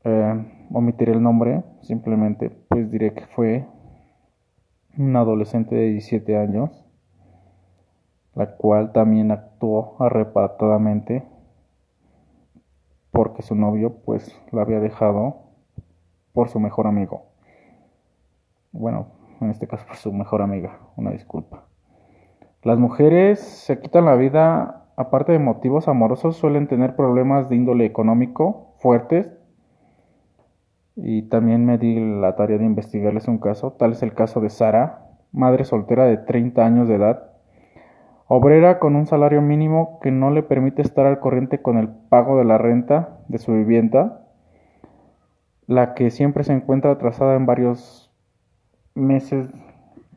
eh, 0.05 0.45
omitiré 0.73 1.13
el 1.13 1.23
nombre, 1.23 1.65
simplemente 1.83 2.51
pues 2.51 2.91
diré 2.91 3.13
que 3.13 3.27
fue 3.27 3.67
un 4.97 5.15
adolescente 5.17 5.75
de 5.75 5.91
17 5.91 6.37
años, 6.37 6.85
la 8.35 8.57
cual 8.57 8.93
también 8.93 9.31
actuó 9.31 9.97
arrebatadamente 9.99 11.25
porque 13.11 13.43
su 13.43 13.55
novio 13.55 13.97
pues 14.05 14.41
la 14.53 14.63
había 14.63 14.81
dejado 14.81 15.37
por 16.33 16.49
su 16.49 16.61
mejor 16.61 16.87
amigo. 16.87 17.28
Bueno, 18.73 19.09
en 19.41 19.51
este 19.51 19.67
caso 19.67 19.87
por 19.89 19.97
su 19.97 20.13
mejor 20.13 20.43
amiga, 20.43 20.79
una 20.97 21.11
disculpa. 21.11 21.65
Las 22.63 22.79
mujeres 22.79 23.41
se 23.41 23.81
quitan 23.81 24.05
la 24.05 24.17
vida, 24.17 24.87
aparte 24.97 25.33
de 25.33 25.39
motivos 25.39 25.89
amorosos, 25.89 26.37
suelen 26.37 26.67
tener 26.67 26.97
problemas 26.97 27.49
de 27.49 27.57
índole 27.57 27.85
económico 27.85 28.75
fuertes 28.79 29.31
y 30.97 31.23
también 31.29 31.65
me 31.65 31.79
di 31.79 32.21
la 32.21 32.35
tarea 32.35 32.59
de 32.59 32.65
investigarles 32.65 33.29
un 33.29 33.39
caso. 33.39 33.73
Tal 33.73 33.93
es 33.93 34.03
el 34.03 34.13
caso 34.13 34.41
de 34.41 34.51
Sara, 34.51 35.07
madre 35.31 35.65
soltera 35.65 36.05
de 36.05 36.17
30 36.17 36.67
años 36.67 36.89
de 36.89 36.97
edad, 36.97 37.31
obrera 38.27 38.81
con 38.81 38.97
un 38.97 39.07
salario 39.07 39.41
mínimo 39.41 40.01
que 40.03 40.11
no 40.11 40.31
le 40.31 40.43
permite 40.43 40.83
estar 40.83 41.07
al 41.07 41.21
corriente 41.21 41.63
con 41.63 41.79
el 41.79 41.89
pago 41.89 42.37
de 42.37 42.45
la 42.45 42.59
renta 42.59 43.21
de 43.29 43.39
su 43.39 43.53
vivienda, 43.53 44.27
la 45.67 45.95
que 45.95 46.11
siempre 46.11 46.43
se 46.43 46.53
encuentra 46.53 46.91
atrasada 46.91 47.37
en 47.37 47.47
varios 47.47 48.08
meses 48.99 49.51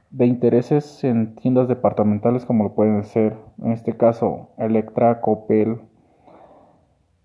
de 0.09 0.25
intereses 0.25 1.03
en 1.03 1.35
tiendas 1.35 1.67
departamentales 1.67 2.45
como 2.45 2.65
lo 2.65 2.73
pueden 2.73 3.03
ser, 3.03 3.37
en 3.63 3.71
este 3.71 3.95
caso, 3.95 4.49
Electra, 4.57 5.21
Coppel, 5.21 5.81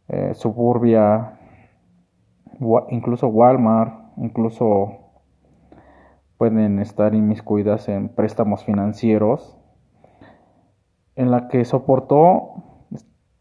eh, 0.08 0.34
Suburbia, 0.34 1.38
incluso 2.90 3.26
Walmart, 3.28 3.94
incluso 4.16 5.06
pueden 6.38 6.78
estar 6.78 7.14
inmiscuidas 7.14 7.88
en 7.88 8.08
préstamos 8.08 8.64
financieros, 8.64 9.56
en 11.16 11.30
la 11.30 11.48
que 11.48 11.64
soportó, 11.64 12.86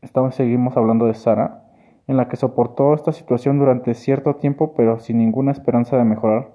estamos, 0.02 0.34
seguimos 0.34 0.76
hablando 0.78 1.06
de 1.06 1.14
Sara, 1.14 1.66
en 2.08 2.18
la 2.18 2.30
que 2.30 2.38
soportó 2.38 2.94
esta 2.94 3.12
situación 3.12 3.60
durante 3.60 3.94
cierto 3.94 4.36
tiempo, 4.36 4.74
pero 4.76 5.00
sin 5.00 5.18
ninguna 5.18 5.52
esperanza 5.52 5.98
de 5.98 6.06
mejorar. 6.06 6.55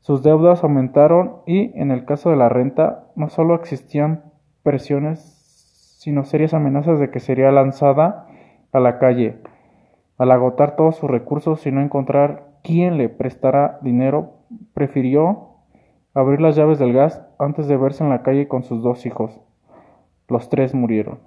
Sus 0.00 0.22
deudas 0.22 0.62
aumentaron 0.62 1.38
y, 1.46 1.72
en 1.80 1.90
el 1.90 2.04
caso 2.04 2.30
de 2.30 2.36
la 2.36 2.48
renta, 2.48 3.06
no 3.16 3.28
solo 3.28 3.54
existían 3.54 4.24
presiones, 4.62 5.20
sino 5.98 6.24
serias 6.24 6.54
amenazas 6.54 7.00
de 7.00 7.10
que 7.10 7.20
sería 7.20 7.50
lanzada 7.50 8.26
a 8.72 8.80
la 8.80 8.98
calle. 8.98 9.40
Al 10.18 10.30
agotar 10.30 10.76
todos 10.76 10.96
sus 10.96 11.10
recursos 11.10 11.66
y 11.66 11.72
no 11.72 11.80
encontrar 11.80 12.46
quién 12.62 12.98
le 12.98 13.08
prestara 13.08 13.78
dinero, 13.82 14.34
prefirió 14.74 15.56
abrir 16.14 16.40
las 16.40 16.56
llaves 16.56 16.78
del 16.78 16.92
gas 16.92 17.22
antes 17.38 17.68
de 17.68 17.76
verse 17.76 18.02
en 18.02 18.10
la 18.10 18.22
calle 18.22 18.48
con 18.48 18.62
sus 18.62 18.82
dos 18.82 19.04
hijos. 19.04 19.40
Los 20.28 20.48
tres 20.48 20.74
murieron. 20.74 21.18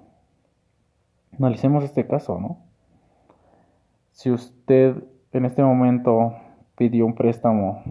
Analicemos 1.38 1.84
este 1.84 2.06
caso, 2.06 2.38
¿no? 2.40 2.58
Si 4.12 4.30
usted 4.30 4.96
en 5.32 5.44
este 5.44 5.62
momento 5.62 6.34
pidió 6.76 7.06
un 7.06 7.14
préstamo 7.14 7.82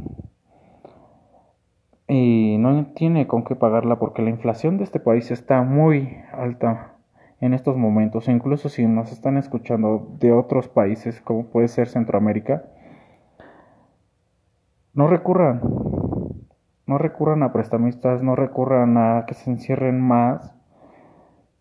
y 2.09 2.57
no 2.57 2.87
tiene 2.87 3.27
con 3.27 3.43
qué 3.43 3.55
pagarla 3.55 3.99
porque 3.99 4.23
la 4.23 4.31
inflación 4.31 4.77
de 4.77 4.83
este 4.83 4.99
país 4.99 5.31
está 5.31 5.61
muy 5.61 6.17
alta, 6.33 6.95
en 7.41 7.53
estos 7.53 7.77
momentos, 7.77 8.27
e 8.27 8.31
incluso 8.31 8.67
si 8.67 8.85
nos 8.85 9.11
están 9.11 9.37
escuchando 9.37 10.09
de 10.19 10.33
otros 10.33 10.67
países, 10.67 11.21
como 11.21 11.45
puede 11.45 11.69
ser 11.69 11.87
Centroamérica, 11.87 12.63
no 14.93 15.07
recurran, 15.07 15.61
no 16.85 16.97
recurran 16.97 17.43
a 17.43 17.53
prestamistas, 17.53 18.21
no 18.23 18.35
recurran 18.35 18.97
a 18.97 19.25
que 19.25 19.35
se 19.35 19.49
encierren 19.49 20.01
más. 20.01 20.53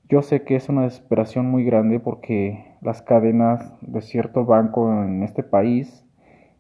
Yo 0.08 0.22
sé 0.22 0.42
que 0.42 0.56
es 0.56 0.68
una 0.68 0.82
desesperación 0.82 1.46
muy 1.46 1.64
grande 1.64 2.00
porque 2.00 2.74
las 2.80 3.02
cadenas 3.02 3.76
de 3.82 4.00
cierto 4.00 4.46
banco 4.46 4.90
en 4.90 5.22
este 5.22 5.42
país 5.42 6.04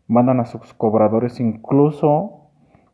mandan 0.06 0.38
a 0.38 0.44
sus 0.44 0.74
cobradores 0.74 1.40
incluso 1.40 2.47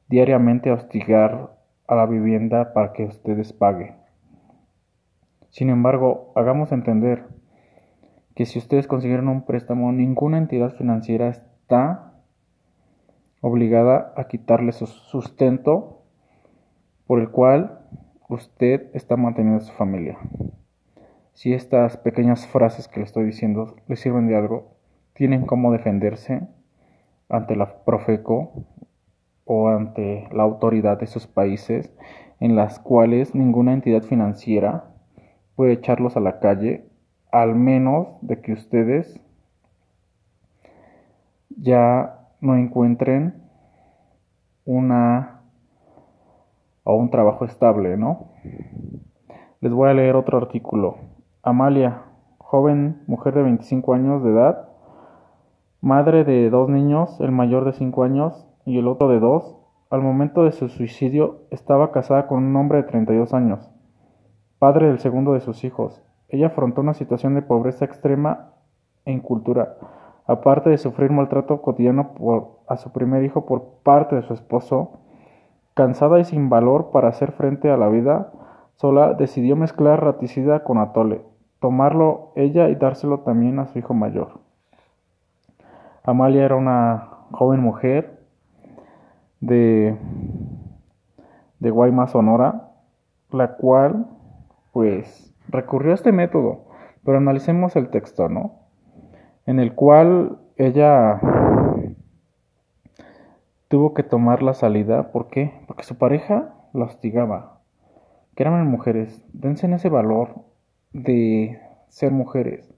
diariamente 0.09 0.71
a 0.71 0.75
hostigar 0.75 1.57
a 1.87 1.95
la 1.95 2.07
vivienda 2.07 2.73
para 2.73 2.93
que 2.93 3.05
ustedes 3.05 3.53
paguen. 3.53 3.97
Sin 5.51 5.71
embargo, 5.71 6.33
hagamos 6.35 6.73
entender 6.73 7.27
que 8.35 8.47
si 8.47 8.59
ustedes 8.59 8.87
consiguieron 8.87 9.29
un 9.29 9.43
préstamo, 9.43 9.93
ninguna 9.93 10.38
entidad 10.38 10.71
financiera 10.71 11.29
está 11.29 12.14
obligada 13.40 14.12
a 14.17 14.25
quitarle 14.27 14.73
su 14.73 14.87
sustento 14.87 16.03
por 17.07 17.21
el 17.21 17.31
cual 17.31 17.81
usted 18.29 18.90
está 18.95 19.17
manteniendo 19.17 19.62
a 19.62 19.67
su 19.67 19.73
familia. 19.75 20.19
Si 21.35 21.53
estas 21.53 21.97
pequeñas 21.97 22.47
frases 22.47 22.88
que 22.88 23.01
le 23.01 23.07
estoy 23.07 23.25
diciendo 23.25 23.77
le 23.87 23.97
sirven 23.97 24.27
de 24.27 24.37
algo, 24.37 24.77
tienen 25.12 25.47
cómo 25.47 25.73
defenderse 25.73 26.49
ante 27.29 27.57
la 27.57 27.85
Profeco 27.85 28.64
o 29.44 29.68
ante 29.68 30.28
la 30.33 30.42
autoridad 30.42 30.98
de 30.98 31.07
sus 31.07 31.26
países 31.26 31.92
en 32.40 32.57
las 32.57 32.78
cuales 32.78 33.35
ninguna 33.35 33.72
entidad 33.72 34.02
financiera 34.02 34.85
puede 35.57 35.72
echarlos 35.72 36.16
a 36.16 36.20
la 36.20 36.40
calle, 36.40 36.88
al 37.30 37.54
menos 37.54 38.18
de 38.22 38.40
que 38.40 38.52
ustedes 38.52 39.20
ya 41.48 42.28
no 42.40 42.57
encuentren 42.57 43.42
una 44.64 45.42
o 46.83 46.96
un 46.96 47.11
trabajo 47.11 47.44
estable, 47.44 47.96
¿no? 47.96 48.28
Les 49.61 49.72
voy 49.72 49.88
a 49.88 49.94
leer 49.94 50.16
otro 50.16 50.38
artículo. 50.38 50.98
Amalia, 51.42 52.02
joven 52.38 53.02
mujer 53.07 53.35
de 53.35 53.42
25 53.42 53.94
años 53.94 54.22
de 54.22 54.30
edad, 54.30 54.68
madre 55.80 56.24
de 56.24 56.50
dos 56.50 56.68
niños, 56.68 57.20
el 57.20 57.30
mayor 57.30 57.64
de 57.64 57.72
5 57.72 58.04
años 58.04 58.46
y 58.64 58.79
el 58.79 58.88
otro 58.88 59.09
de 59.09 59.20
2, 59.20 59.57
al 59.90 60.03
momento 60.03 60.44
de 60.44 60.53
su 60.53 60.68
suicidio 60.68 61.42
estaba 61.50 61.92
casada 61.92 62.27
con 62.27 62.42
un 62.42 62.57
hombre 62.57 62.79
de 62.79 62.88
32 62.88 63.33
años 63.35 63.70
padre 64.64 64.87
del 64.87 64.98
segundo 64.98 65.35
de 65.35 65.40
sus 65.40 65.62
hijos. 65.62 66.03
Ella 66.31 66.46
afrontó 66.46 66.81
una 66.81 66.94
situación 66.94 67.35
de 67.35 67.42
pobreza 67.42 67.85
extrema 67.85 68.55
en 69.05 69.20
cultura, 69.20 69.77
aparte 70.27 70.70
de 70.70 70.79
sufrir 70.79 71.11
maltrato 71.11 71.61
cotidiano 71.61 72.14
por, 72.14 72.61
a 72.66 72.79
su 72.79 72.90
primer 72.90 73.24
hijo 73.24 73.44
por 73.44 73.83
parte 73.83 74.16
de 74.16 74.22
su 74.22 74.33
esposo. 74.33 75.00
Cansada 75.74 76.18
y 76.18 76.24
sin 76.24 76.48
valor 76.48 76.92
para 76.92 77.09
hacer 77.09 77.33
frente 77.33 77.70
a 77.70 77.77
la 77.77 77.90
vida 77.90 78.33
sola, 78.77 79.12
decidió 79.12 79.55
mezclar 79.55 80.03
raticida 80.03 80.64
con 80.64 80.79
atole, 80.79 81.20
tomarlo 81.61 82.33
ella 82.35 82.70
y 82.70 82.74
dárselo 82.74 83.20
también 83.20 83.59
a 83.59 83.66
su 83.66 83.79
hijo 83.79 83.92
mayor. 83.92 84.40
Amalia 86.05 86.42
era 86.42 86.57
una 86.57 87.27
joven 87.33 87.61
mujer 87.61 88.24
de, 89.46 89.96
de 91.61 91.70
Guaymas, 91.70 92.12
Sonora, 92.12 92.70
la 93.30 93.57
cual 93.57 94.07
pues 94.72 95.35
recurrió 95.48 95.92
a 95.92 95.94
este 95.94 96.12
método, 96.12 96.66
pero 97.04 97.18
analicemos 97.18 97.76
el 97.76 97.88
texto, 97.90 98.28
¿no? 98.28 98.61
En 99.46 99.61
el 99.61 99.74
cual 99.74 100.38
ella 100.57 101.20
tuvo 103.68 103.92
que 103.92 104.02
tomar 104.02 104.42
la 104.42 104.54
salida, 104.54 105.12
¿por 105.12 105.28
qué? 105.28 105.52
Porque 105.66 105.85
su 105.85 105.98
pareja 105.98 106.54
la 106.72 106.87
hostigaba. 106.87 107.61
Que 108.35 108.42
eran 108.42 108.66
mujeres, 108.66 109.24
dense 109.33 109.66
en 109.66 109.74
ese 109.74 109.88
valor 109.88 110.44
de 110.92 111.61
ser 111.88 112.11
mujeres. 112.12 112.74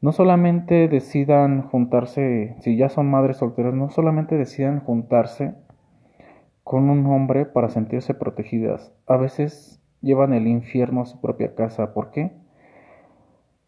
No 0.00 0.12
solamente 0.12 0.88
decidan 0.88 1.62
juntarse, 1.62 2.56
si 2.60 2.76
ya 2.76 2.88
son 2.88 3.10
madres 3.10 3.36
solteras, 3.36 3.74
no 3.74 3.88
solamente 3.90 4.36
decidan 4.36 4.80
juntarse 4.80 5.54
con 6.72 6.88
un 6.88 7.04
hombre 7.04 7.44
para 7.44 7.68
sentirse 7.68 8.14
protegidas. 8.14 8.94
A 9.06 9.18
veces 9.18 9.78
llevan 10.00 10.32
el 10.32 10.46
infierno 10.46 11.02
a 11.02 11.04
su 11.04 11.20
propia 11.20 11.54
casa. 11.54 11.92
¿Por 11.92 12.12
qué? 12.12 12.32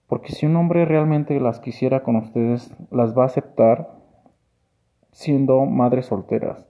Porque 0.07 0.33
si 0.33 0.47
un 0.47 0.57
hombre 0.57 0.87
realmente 0.87 1.39
las 1.39 1.61
quisiera 1.61 2.03
con 2.03 2.17
ustedes, 2.17 2.75
las 2.91 3.15
va 3.15 3.25
a 3.25 3.27
aceptar 3.27 3.91
siendo 5.11 5.67
madres 5.67 6.07
solteras. 6.07 6.67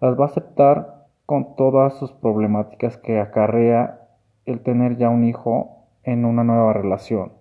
Las 0.00 0.18
va 0.18 0.22
a 0.24 0.28
aceptar 0.28 1.06
con 1.26 1.54
todas 1.54 1.92
sus 1.98 2.12
problemáticas 2.12 2.96
que 2.96 3.20
acarrea 3.20 4.08
el 4.46 4.62
tener 4.62 4.96
ya 4.96 5.10
un 5.10 5.24
hijo 5.24 5.84
en 6.02 6.24
una 6.24 6.44
nueva 6.44 6.72
relación. 6.72 7.34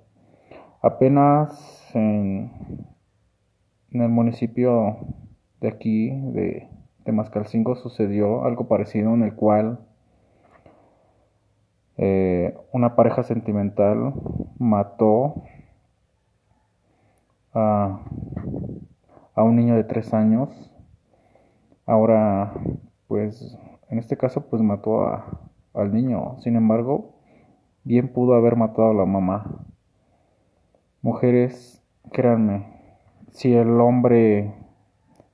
Apenas 0.82 1.96
en, 1.96 2.52
el 3.92 4.10
municipio 4.10 4.98
de 5.62 5.70
aquí, 5.70 6.10
de, 6.10 6.74
de 7.06 7.12
Mascalcingo, 7.12 7.76
sucedió 7.76 8.46
algo 8.46 8.68
parecido 8.68 9.14
en 9.14 9.24
el 9.24 9.36
cual 9.36 9.80
eh, 11.98 12.58
una 12.72 12.96
pareja 12.96 13.24
sentimental 13.24 14.14
mató 14.58 15.44
a, 17.54 18.00
a 19.36 19.44
un 19.44 19.56
niño 19.56 19.76
de 19.76 19.84
tres 19.84 20.14
años. 20.14 20.50
Ahora, 21.86 22.54
pues, 23.08 23.58
en 23.90 24.00
este 24.00 24.18
caso, 24.18 24.48
pues 24.50 24.62
mató 24.62 25.04
a, 25.04 25.42
al 25.74 25.94
niño. 25.94 26.38
Sin 26.40 26.56
embargo, 26.56 27.14
bien 27.84 28.08
pudo 28.08 28.36
haber 28.36 28.56
matado 28.56 28.92
a 28.92 28.94
la 28.94 29.06
mamá. 29.06 29.66
Mujeres, 31.02 31.84
créanme, 32.12 32.66
si 33.32 33.54
el 33.54 33.82
hombre 33.82 34.54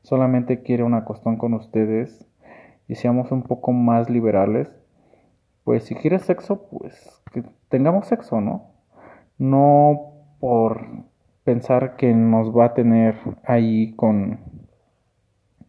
solamente 0.02 0.62
quiere 0.62 0.84
una 0.84 1.06
costón 1.06 1.38
con 1.38 1.54
ustedes 1.54 2.26
y 2.88 2.96
seamos 2.96 3.32
un 3.32 3.44
poco 3.44 3.72
más 3.72 4.10
liberales, 4.10 4.70
pues 5.64 5.84
si 5.84 5.96
quieres 5.96 6.24
sexo, 6.24 6.68
pues 6.70 7.22
que 7.32 7.44
tengamos 7.70 8.08
sexo, 8.08 8.42
¿no? 8.42 8.72
No 9.38 10.14
por 10.40 10.88
pensar 11.44 11.96
que 11.96 12.14
nos 12.14 12.56
va 12.56 12.66
a 12.66 12.74
tener 12.74 13.16
ahí 13.46 13.94
con 13.96 14.40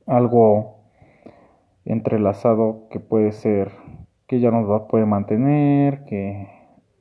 algo 0.07 0.81
entrelazado 1.85 2.89
que 2.91 3.01
puede 3.01 3.33
ser 3.33 3.73
que 4.27 4.37
ella 4.37 4.51
nos 4.51 4.69
va 4.71 4.77
a 4.77 4.87
poder 4.89 5.07
mantener, 5.07 6.05
que 6.05 6.49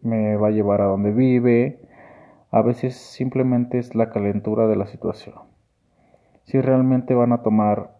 me 0.02 0.36
va 0.36 0.48
a 0.48 0.52
llevar 0.52 0.82
a 0.82 0.86
donde 0.86 1.12
vive. 1.12 1.80
A 2.52 2.62
veces 2.62 2.96
simplemente 2.96 3.78
es 3.78 3.96
la 3.96 4.10
calentura 4.10 4.68
de 4.68 4.76
la 4.76 4.88
situación. 4.88 5.48
Si 6.49 6.59
realmente 6.59 7.13
van 7.13 7.31
a 7.31 7.43
tomar 7.43 7.91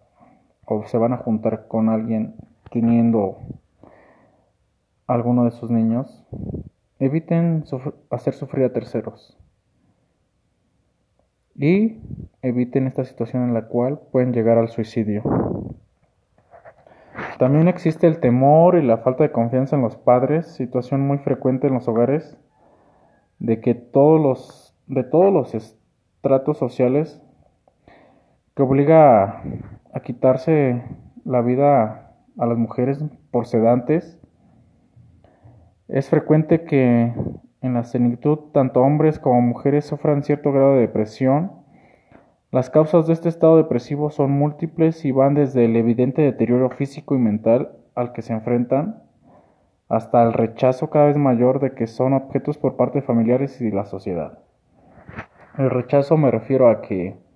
o 0.65 0.83
se 0.88 0.97
van 0.97 1.13
a 1.13 1.17
juntar 1.17 1.67
con 1.67 1.88
alguien 1.88 2.33
teniendo 2.71 3.38
alguno 5.05 5.45
de 5.45 5.51
sus 5.51 5.69
niños, 5.69 6.25
eviten 6.97 7.63
hacer 8.09 8.33
sufrir 8.33 8.65
a 8.65 8.73
terceros. 8.73 9.38
Y 11.53 11.99
eviten 12.41 12.88
esta 12.88 13.05
situación 13.05 13.43
en 13.43 13.53
la 13.53 13.67
cual 13.67 13.99
pueden 14.12 14.33
llegar 14.33 14.57
al 14.57 14.69
suicidio. 14.69 15.21
También 17.38 17.67
existe 17.67 18.07
el 18.07 18.19
temor 18.19 18.79
y 18.79 18.81
la 18.81 18.97
falta 18.97 19.25
de 19.25 19.31
confianza 19.31 19.75
en 19.75 19.83
los 19.83 19.95
padres, 19.95 20.47
situación 20.55 21.01
muy 21.01 21.19
frecuente 21.19 21.67
en 21.67 21.75
los 21.75 21.88
hogares, 21.88 22.35
de 23.38 23.62
que 23.62 23.75
todos 23.75 24.19
los, 24.19 24.75
de 24.88 25.03
todos 25.03 25.31
los 25.31 25.53
estratos 25.53 26.57
sociales 26.57 27.21
que 28.60 28.63
obliga 28.63 29.41
a, 29.93 30.00
quitarse 30.02 30.84
la 31.24 31.39
vida 31.39 32.12
a 32.38 32.45
las 32.45 32.58
mujeres 32.58 33.02
por 33.32 33.45
sedantes. 33.45 34.19
Es 35.88 36.10
frecuente 36.10 36.65
que 36.65 37.13
en 37.62 37.74
la 37.74 37.86
senectud 37.86 38.52
tanto 38.52 38.82
hombres 38.82 39.17
como 39.17 39.39
mujeres 39.39 39.86
sufran 39.86 40.24
cierto 40.24 40.52
grado 40.52 40.74
de 40.74 40.82
depresión 40.82 41.54
las 42.52 42.69
causas 42.69 43.08
de 43.08 43.13
este 43.13 43.30
estado 43.30 43.56
depresivo 43.56 44.10
son 44.10 44.32
múltiples 44.32 45.06
y 45.06 45.13
van 45.13 45.36
desde 45.36 45.63
el 45.63 45.78
evidente 45.78 46.22
deterioro 46.22 46.69
físico 46.69 47.15
y 47.15 47.17
mental 47.17 47.78
al 47.95 48.12
que 48.12 48.24
se 48.24 48.34
enfrentan 48.34 49.04
hasta 49.88 50.22
el 50.22 50.34
rechazo 50.34 50.89
cada 50.89 51.06
vez 51.06 51.15
mayor 51.15 51.62
de 51.62 51.76
que 51.76 51.88
son 51.88 52.12
objetos 52.12 52.58
por 52.58 52.76
parte 52.76 53.00
de 53.00 53.06
familiares 53.06 53.62
y 53.62 53.69
de 53.69 53.76
la 53.76 53.86
sociedad. 53.86 54.39
El 55.58 55.69
rechazo 55.69 56.17
me 56.17 56.30
refiero 56.30 56.69
a 56.69 56.82
que 56.82 57.29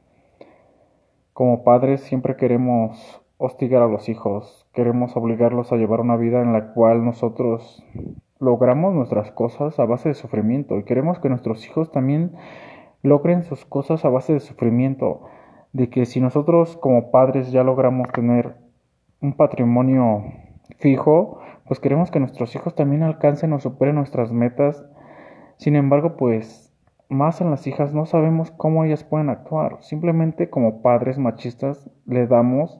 como 1.33 1.63
padres 1.63 2.01
siempre 2.01 2.35
queremos 2.35 3.21
hostigar 3.37 3.81
a 3.81 3.87
los 3.87 4.07
hijos, 4.07 4.67
queremos 4.73 5.17
obligarlos 5.17 5.71
a 5.71 5.75
llevar 5.75 5.99
una 5.99 6.15
vida 6.15 6.41
en 6.41 6.53
la 6.53 6.73
cual 6.73 7.03
nosotros 7.03 7.83
logramos 8.39 8.93
nuestras 8.93 9.31
cosas 9.31 9.79
a 9.79 9.85
base 9.85 10.09
de 10.09 10.15
sufrimiento. 10.15 10.77
Y 10.77 10.83
queremos 10.83 11.19
que 11.19 11.29
nuestros 11.29 11.65
hijos 11.65 11.91
también 11.91 12.33
logren 13.01 13.43
sus 13.43 13.65
cosas 13.65 14.05
a 14.05 14.09
base 14.09 14.33
de 14.33 14.39
sufrimiento, 14.39 15.21
de 15.71 15.89
que 15.89 16.05
si 16.05 16.21
nosotros 16.21 16.77
como 16.77 17.09
padres 17.09 17.51
ya 17.51 17.63
logramos 17.63 18.11
tener 18.11 18.55
un 19.21 19.33
patrimonio 19.33 20.23
fijo, 20.79 21.39
pues 21.65 21.79
queremos 21.79 22.11
que 22.11 22.19
nuestros 22.19 22.55
hijos 22.55 22.75
también 22.75 23.03
alcancen 23.03 23.53
o 23.53 23.59
superen 23.59 23.95
nuestras 23.95 24.31
metas. 24.31 24.85
Sin 25.57 25.75
embargo, 25.75 26.15
pues 26.17 26.62
más 27.09 27.41
en 27.41 27.51
las 27.51 27.67
hijas 27.67 27.93
no 27.93 28.05
sabemos 28.05 28.51
cómo 28.51 28.83
ellas 28.83 29.03
pueden 29.03 29.29
actuar. 29.29 29.77
Simplemente 29.81 30.49
como 30.49 30.81
padres 30.81 31.17
machistas 31.17 31.89
le 32.05 32.27
damos 32.27 32.79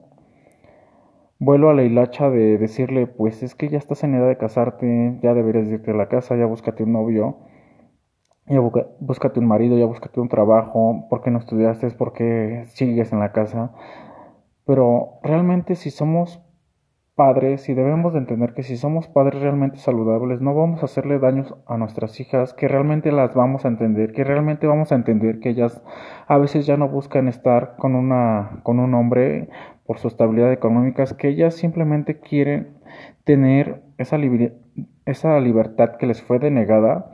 vuelo 1.38 1.70
a 1.70 1.74
la 1.74 1.82
hilacha 1.82 2.30
de 2.30 2.58
decirle, 2.58 3.06
pues 3.06 3.42
es 3.42 3.54
que 3.54 3.68
ya 3.68 3.78
estás 3.78 4.04
en 4.04 4.14
edad 4.14 4.28
de 4.28 4.38
casarte, 4.38 5.18
ya 5.22 5.34
deberías 5.34 5.68
irte 5.68 5.90
a 5.90 5.94
la 5.94 6.08
casa, 6.08 6.36
ya 6.36 6.46
búscate 6.46 6.84
un 6.84 6.92
novio 6.92 7.38
ya 8.46 8.60
búscate 9.00 9.40
un 9.40 9.46
marido, 9.46 9.78
ya 9.78 9.86
búscate 9.86 10.20
un 10.20 10.28
trabajo, 10.28 11.06
porque 11.08 11.30
no 11.30 11.38
estudiaste, 11.38 11.86
es 11.86 11.94
porque 11.94 12.64
sigues 12.68 13.12
en 13.12 13.20
la 13.20 13.32
casa. 13.32 13.72
Pero 14.66 15.18
realmente 15.22 15.74
si 15.74 15.90
somos 15.90 16.42
padres 17.14 17.68
y 17.68 17.74
debemos 17.74 18.12
de 18.12 18.18
entender 18.18 18.54
que 18.54 18.62
si 18.62 18.76
somos 18.76 19.06
padres 19.06 19.40
realmente 19.40 19.78
saludables 19.78 20.40
no 20.40 20.54
vamos 20.54 20.82
a 20.82 20.86
hacerle 20.86 21.18
daños 21.18 21.54
a 21.66 21.76
nuestras 21.76 22.18
hijas, 22.20 22.54
que 22.54 22.66
realmente 22.66 23.12
las 23.12 23.34
vamos 23.34 23.64
a 23.64 23.68
entender, 23.68 24.12
que 24.12 24.24
realmente 24.24 24.66
vamos 24.66 24.90
a 24.90 24.96
entender 24.96 25.38
que 25.38 25.50
ellas 25.50 25.82
a 26.26 26.38
veces 26.38 26.66
ya 26.66 26.76
no 26.76 26.88
buscan 26.88 27.28
estar 27.28 27.76
con 27.76 27.94
una 27.94 28.60
con 28.64 28.80
un 28.80 28.94
hombre 28.94 29.48
por 29.86 29.98
su 29.98 30.08
estabilidad 30.08 30.52
económica, 30.52 31.04
que 31.18 31.28
ellas 31.28 31.54
simplemente 31.54 32.18
quieren 32.18 32.78
tener 33.24 33.82
esa, 33.98 34.18
esa 35.06 35.40
libertad 35.40 35.96
que 35.98 36.06
les 36.06 36.22
fue 36.22 36.38
denegada 36.38 37.10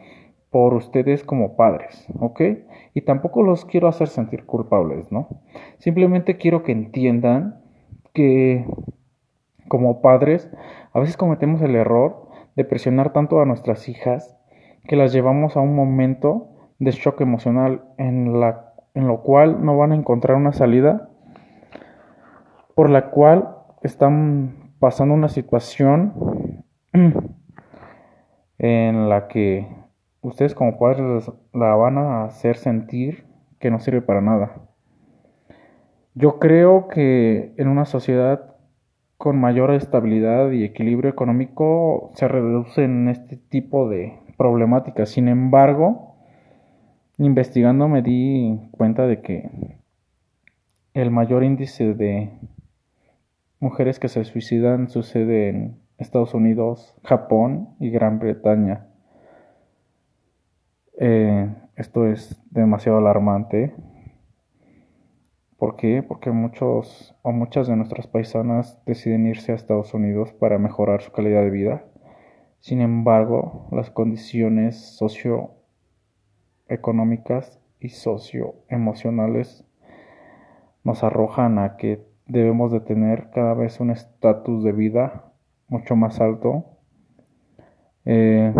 por 0.50 0.74
ustedes 0.74 1.24
como 1.24 1.56
padres, 1.56 2.06
¿ok? 2.18 2.40
Y 2.94 3.02
tampoco 3.02 3.42
los 3.42 3.64
quiero 3.64 3.88
hacer 3.88 4.08
sentir 4.08 4.46
culpables, 4.46 5.10
¿no? 5.12 5.28
Simplemente 5.78 6.36
quiero 6.38 6.62
que 6.62 6.72
entiendan 6.72 7.60
que 8.12 8.66
como 9.70 10.02
padres 10.02 10.50
a 10.92 10.98
veces 10.98 11.16
cometemos 11.16 11.62
el 11.62 11.76
error 11.76 12.28
de 12.56 12.64
presionar 12.64 13.12
tanto 13.12 13.40
a 13.40 13.44
nuestras 13.44 13.88
hijas 13.88 14.36
que 14.88 14.96
las 14.96 15.12
llevamos 15.12 15.56
a 15.56 15.60
un 15.60 15.76
momento 15.76 16.48
de 16.80 16.90
shock 16.90 17.20
emocional 17.20 17.84
en, 17.96 18.40
la, 18.40 18.74
en 18.94 19.06
lo 19.06 19.22
cual 19.22 19.64
no 19.64 19.78
van 19.78 19.92
a 19.92 19.94
encontrar 19.94 20.36
una 20.36 20.52
salida 20.52 21.08
por 22.74 22.90
la 22.90 23.10
cual 23.10 23.58
están 23.82 24.72
pasando 24.80 25.14
una 25.14 25.28
situación 25.28 26.64
en 28.58 29.08
la 29.08 29.28
que 29.28 29.68
ustedes 30.20 30.56
como 30.56 30.80
padres 30.80 31.30
la 31.54 31.76
van 31.76 31.96
a 31.96 32.24
hacer 32.24 32.56
sentir 32.56 33.24
que 33.60 33.70
no 33.70 33.78
sirve 33.78 34.02
para 34.02 34.20
nada. 34.20 34.50
Yo 36.14 36.40
creo 36.40 36.88
que 36.88 37.54
en 37.56 37.68
una 37.68 37.84
sociedad 37.84 38.50
con 39.20 39.38
mayor 39.38 39.74
estabilidad 39.74 40.50
y 40.50 40.64
equilibrio 40.64 41.10
económico 41.10 42.10
se 42.14 42.26
reducen 42.26 43.06
este 43.10 43.36
tipo 43.36 43.86
de 43.86 44.18
problemáticas. 44.38 45.10
Sin 45.10 45.28
embargo, 45.28 46.14
investigando 47.18 47.86
me 47.86 48.00
di 48.00 48.58
cuenta 48.70 49.06
de 49.06 49.20
que 49.20 49.76
el 50.94 51.10
mayor 51.10 51.44
índice 51.44 51.92
de 51.92 52.30
mujeres 53.58 53.98
que 53.98 54.08
se 54.08 54.24
suicidan 54.24 54.88
sucede 54.88 55.50
en 55.50 55.76
Estados 55.98 56.32
Unidos, 56.32 56.94
Japón 57.04 57.74
y 57.78 57.90
Gran 57.90 58.20
Bretaña. 58.20 58.86
Eh, 60.98 61.46
esto 61.76 62.06
es 62.06 62.42
demasiado 62.50 62.96
alarmante. 62.96 63.74
¿Por 65.60 65.76
qué? 65.76 66.02
Porque 66.02 66.32
muchos 66.32 67.14
o 67.22 67.30
muchas 67.30 67.68
de 67.68 67.76
nuestras 67.76 68.08
paisanas 68.08 68.82
deciden 68.86 69.28
irse 69.28 69.52
a 69.52 69.54
Estados 69.54 69.94
Unidos 69.94 70.32
para 70.32 70.58
mejorar 70.58 71.02
su 71.02 71.12
calidad 71.12 71.42
de 71.42 71.50
vida. 71.50 71.84
Sin 72.58 72.80
embargo, 72.80 73.68
las 73.70 73.90
condiciones 73.90 74.96
socioeconómicas 74.96 75.60
económicas 76.70 77.60
y 77.80 77.88
socioemocionales 77.90 79.66
nos 80.84 81.02
arrojan 81.02 81.58
a 81.58 81.76
que 81.76 82.06
debemos 82.26 82.72
de 82.72 82.80
tener 82.80 83.30
cada 83.30 83.54
vez 83.54 83.80
un 83.80 83.90
estatus 83.90 84.62
de 84.62 84.72
vida 84.72 85.32
mucho 85.68 85.96
más 85.96 86.20
alto. 86.20 86.64
Eh, 88.04 88.54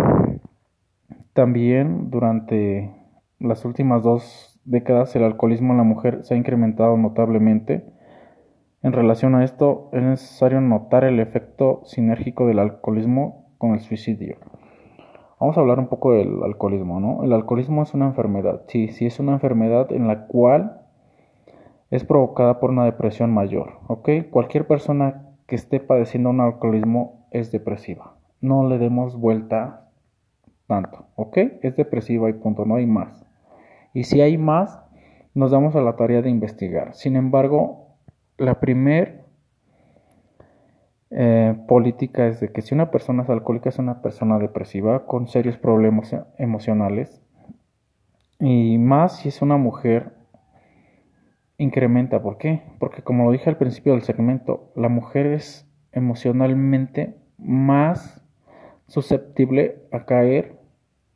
también 1.33 2.11
durante 2.11 2.93
las 3.39 3.65
últimas 3.65 4.03
dos 4.03 4.50
décadas 4.65 5.15
el 5.15 5.23
alcoholismo 5.23 5.73
en 5.73 5.77
la 5.77 5.83
mujer 5.83 6.23
se 6.23 6.33
ha 6.33 6.37
incrementado 6.37 6.97
notablemente. 6.97 7.85
En 8.83 8.93
relación 8.93 9.35
a 9.35 9.43
esto 9.43 9.89
es 9.93 10.01
necesario 10.01 10.61
notar 10.61 11.03
el 11.03 11.19
efecto 11.19 11.81
sinérgico 11.85 12.47
del 12.47 12.59
alcoholismo 12.59 13.45
con 13.57 13.73
el 13.73 13.79
suicidio. 13.79 14.37
Vamos 15.39 15.57
a 15.57 15.61
hablar 15.61 15.79
un 15.79 15.87
poco 15.87 16.13
del 16.13 16.43
alcoholismo, 16.43 16.99
¿no? 16.99 17.23
El 17.23 17.33
alcoholismo 17.33 17.83
es 17.83 17.93
una 17.93 18.05
enfermedad, 18.05 18.61
sí, 18.67 18.89
sí 18.89 19.07
es 19.07 19.19
una 19.19 19.33
enfermedad 19.33 19.91
en 19.91 20.07
la 20.07 20.27
cual 20.27 20.81
es 21.89 22.05
provocada 22.05 22.59
por 22.59 22.69
una 22.69 22.85
depresión 22.85 23.33
mayor, 23.33 23.79
¿ok? 23.87 24.09
Cualquier 24.29 24.67
persona 24.67 25.27
que 25.47 25.55
esté 25.55 25.79
padeciendo 25.79 26.29
un 26.29 26.41
alcoholismo 26.41 27.27
es 27.31 27.51
depresiva. 27.51 28.15
No 28.39 28.67
le 28.67 28.77
demos 28.77 29.19
vuelta 29.19 29.89
tanto, 30.67 31.07
¿ok? 31.15 31.37
Es 31.61 31.75
depresiva 31.75 32.29
y 32.29 32.33
punto, 32.33 32.65
no 32.65 32.75
hay 32.75 32.85
más. 32.85 33.25
Y 33.93 34.05
si 34.05 34.21
hay 34.21 34.37
más, 34.37 34.79
nos 35.33 35.51
damos 35.51 35.75
a 35.75 35.81
la 35.81 35.95
tarea 35.95 36.21
de 36.21 36.29
investigar. 36.29 36.93
Sin 36.93 37.15
embargo, 37.15 37.97
la 38.37 38.59
primer 38.59 39.25
eh, 41.09 41.55
política 41.67 42.27
es 42.27 42.39
de 42.39 42.51
que 42.51 42.61
si 42.61 42.73
una 42.73 42.89
persona 42.89 43.23
es 43.23 43.29
alcohólica 43.29 43.69
es 43.69 43.79
una 43.79 44.01
persona 44.01 44.39
depresiva 44.39 45.05
con 45.05 45.27
serios 45.27 45.57
problemas 45.57 46.15
emocionales 46.37 47.21
y 48.39 48.77
más 48.77 49.17
si 49.17 49.29
es 49.29 49.41
una 49.41 49.57
mujer 49.57 50.13
incrementa. 51.57 52.21
¿Por 52.21 52.37
qué? 52.37 52.63
Porque 52.79 53.03
como 53.03 53.25
lo 53.25 53.31
dije 53.31 53.49
al 53.49 53.57
principio 53.57 53.93
del 53.93 54.03
segmento, 54.03 54.71
la 54.75 54.89
mujer 54.89 55.27
es 55.27 55.69
emocionalmente 55.91 57.17
más 57.37 58.25
susceptible 58.87 59.83
a 59.91 60.05
caer 60.05 60.57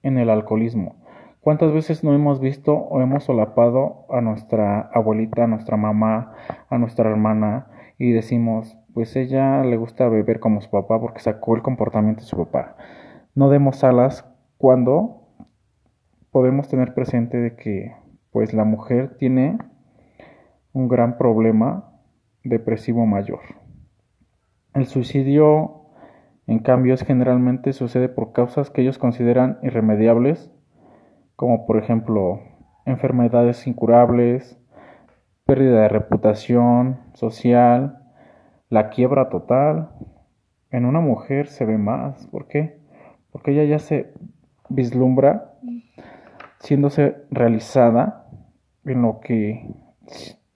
en 0.03 0.17
el 0.17 0.29
alcoholismo. 0.29 0.97
¿Cuántas 1.45 1.71
veces 1.71 2.03
no 2.03 2.15
hemos 2.15 2.39
visto 2.39 2.73
o 2.73 3.01
hemos 3.01 3.25
solapado 3.25 4.07
a 4.09 4.19
nuestra 4.19 4.79
abuelita, 4.91 5.43
a 5.43 5.47
nuestra 5.47 5.77
mamá, 5.77 6.33
a 6.71 6.79
nuestra 6.79 7.07
hermana 7.07 7.67
y 7.99 8.13
decimos, 8.13 8.79
pues 8.95 9.15
ella 9.15 9.61
le 9.61 9.77
gusta 9.77 10.09
beber 10.09 10.39
como 10.39 10.59
su 10.61 10.71
papá 10.71 10.99
porque 10.99 11.19
sacó 11.19 11.55
el 11.55 11.61
comportamiento 11.61 12.21
de 12.21 12.27
su 12.27 12.35
papá? 12.35 12.77
No 13.35 13.51
demos 13.51 13.83
alas 13.83 14.27
cuando 14.57 15.21
podemos 16.31 16.67
tener 16.67 16.95
presente 16.95 17.37
de 17.37 17.55
que 17.55 17.95
pues 18.31 18.55
la 18.55 18.63
mujer 18.63 19.15
tiene 19.19 19.59
un 20.73 20.87
gran 20.87 21.15
problema 21.19 21.91
depresivo 22.43 23.05
mayor. 23.05 23.41
El 24.73 24.87
suicidio, 24.87 25.91
en 26.47 26.57
cambio, 26.57 26.97
generalmente 26.97 27.71
sucede 27.71 28.09
por 28.09 28.31
causas 28.31 28.71
que 28.71 28.81
ellos 28.81 28.97
consideran 28.97 29.59
irremediables, 29.61 30.54
como 31.35 31.65
por 31.65 31.77
ejemplo 31.77 32.41
enfermedades 32.85 33.67
incurables, 33.67 34.59
pérdida 35.45 35.81
de 35.81 35.89
reputación 35.89 36.99
social, 37.13 37.99
la 38.69 38.89
quiebra 38.89 39.29
total. 39.29 39.89
En 40.71 40.85
una 40.85 40.99
mujer 40.99 41.47
se 41.47 41.65
ve 41.65 41.77
más. 41.77 42.27
¿Por 42.27 42.47
qué? 42.47 42.79
Porque 43.31 43.51
ella 43.51 43.63
ya 43.63 43.79
se 43.79 44.13
vislumbra 44.69 45.53
siéndose 46.59 47.15
realizada 47.29 48.27
en 48.85 49.01
lo 49.01 49.19
que 49.19 49.69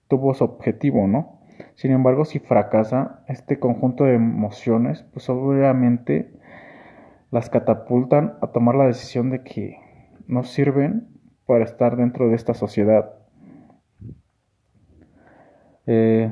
tuvo 0.08 0.34
su 0.34 0.44
objetivo, 0.44 1.06
¿no? 1.06 1.40
Sin 1.74 1.92
embargo, 1.92 2.24
si 2.24 2.38
fracasa 2.38 3.22
este 3.28 3.58
conjunto 3.58 4.04
de 4.04 4.14
emociones, 4.14 5.02
pues 5.12 5.28
obviamente 5.28 6.32
las 7.30 7.48
catapultan 7.48 8.34
a 8.42 8.48
tomar 8.48 8.74
la 8.74 8.86
decisión 8.86 9.30
de 9.30 9.42
que 9.42 9.78
no 10.30 10.44
sirven 10.44 11.08
para 11.46 11.64
estar 11.64 11.96
dentro 11.96 12.28
de 12.28 12.36
esta 12.36 12.54
sociedad. 12.54 13.14
Eh, 15.86 16.30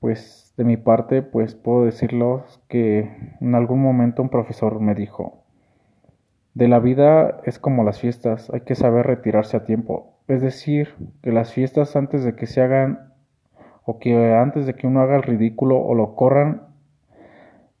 pues 0.00 0.54
de 0.56 0.64
mi 0.64 0.76
parte, 0.76 1.22
pues 1.22 1.54
puedo 1.54 1.84
decirles 1.84 2.60
que 2.68 3.10
en 3.40 3.54
algún 3.54 3.82
momento 3.82 4.22
un 4.22 4.28
profesor 4.28 4.80
me 4.80 4.94
dijo, 4.94 5.44
de 6.54 6.68
la 6.68 6.78
vida 6.78 7.40
es 7.44 7.58
como 7.58 7.84
las 7.84 8.00
fiestas, 8.00 8.48
hay 8.50 8.60
que 8.60 8.76
saber 8.76 9.06
retirarse 9.06 9.56
a 9.56 9.64
tiempo. 9.64 10.20
Es 10.28 10.40
decir, 10.40 10.94
que 11.22 11.32
las 11.32 11.52
fiestas 11.52 11.96
antes 11.96 12.24
de 12.24 12.34
que 12.34 12.46
se 12.46 12.62
hagan 12.62 13.12
o 13.84 13.98
que 13.98 14.32
antes 14.34 14.66
de 14.66 14.74
que 14.74 14.86
uno 14.86 15.00
haga 15.00 15.16
el 15.16 15.22
ridículo 15.22 15.78
o 15.78 15.94
lo 15.94 16.14
corran, 16.14 16.68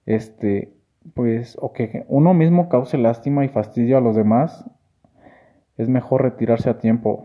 este, 0.04 0.75
pues, 1.14 1.56
o 1.60 1.72
que 1.72 2.04
uno 2.08 2.34
mismo 2.34 2.68
cause 2.68 2.98
lástima 2.98 3.44
y 3.44 3.48
fastidio 3.48 3.98
a 3.98 4.00
los 4.00 4.16
demás, 4.16 4.64
es 5.76 5.88
mejor 5.88 6.22
retirarse 6.22 6.70
a 6.70 6.78
tiempo. 6.78 7.24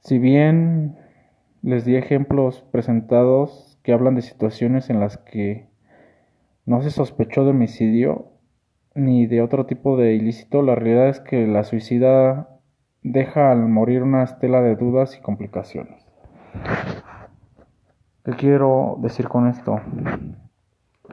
Si 0.00 0.18
bien 0.18 0.96
les 1.62 1.84
di 1.84 1.96
ejemplos 1.96 2.62
presentados 2.72 3.78
que 3.82 3.92
hablan 3.92 4.14
de 4.14 4.22
situaciones 4.22 4.90
en 4.90 5.00
las 5.00 5.16
que 5.16 5.68
no 6.66 6.82
se 6.82 6.90
sospechó 6.90 7.44
de 7.44 7.50
homicidio 7.50 8.26
ni 8.94 9.26
de 9.26 9.42
otro 9.42 9.66
tipo 9.66 9.96
de 9.96 10.14
ilícito, 10.14 10.62
la 10.62 10.74
realidad 10.74 11.08
es 11.08 11.20
que 11.20 11.46
la 11.46 11.64
suicida 11.64 12.48
deja 13.02 13.50
al 13.50 13.68
morir 13.68 14.02
una 14.02 14.22
estela 14.22 14.60
de 14.60 14.76
dudas 14.76 15.16
y 15.16 15.20
complicaciones. 15.20 16.06
¿Qué 18.24 18.32
quiero 18.32 18.98
decir 19.00 19.28
con 19.28 19.48
esto? 19.48 19.80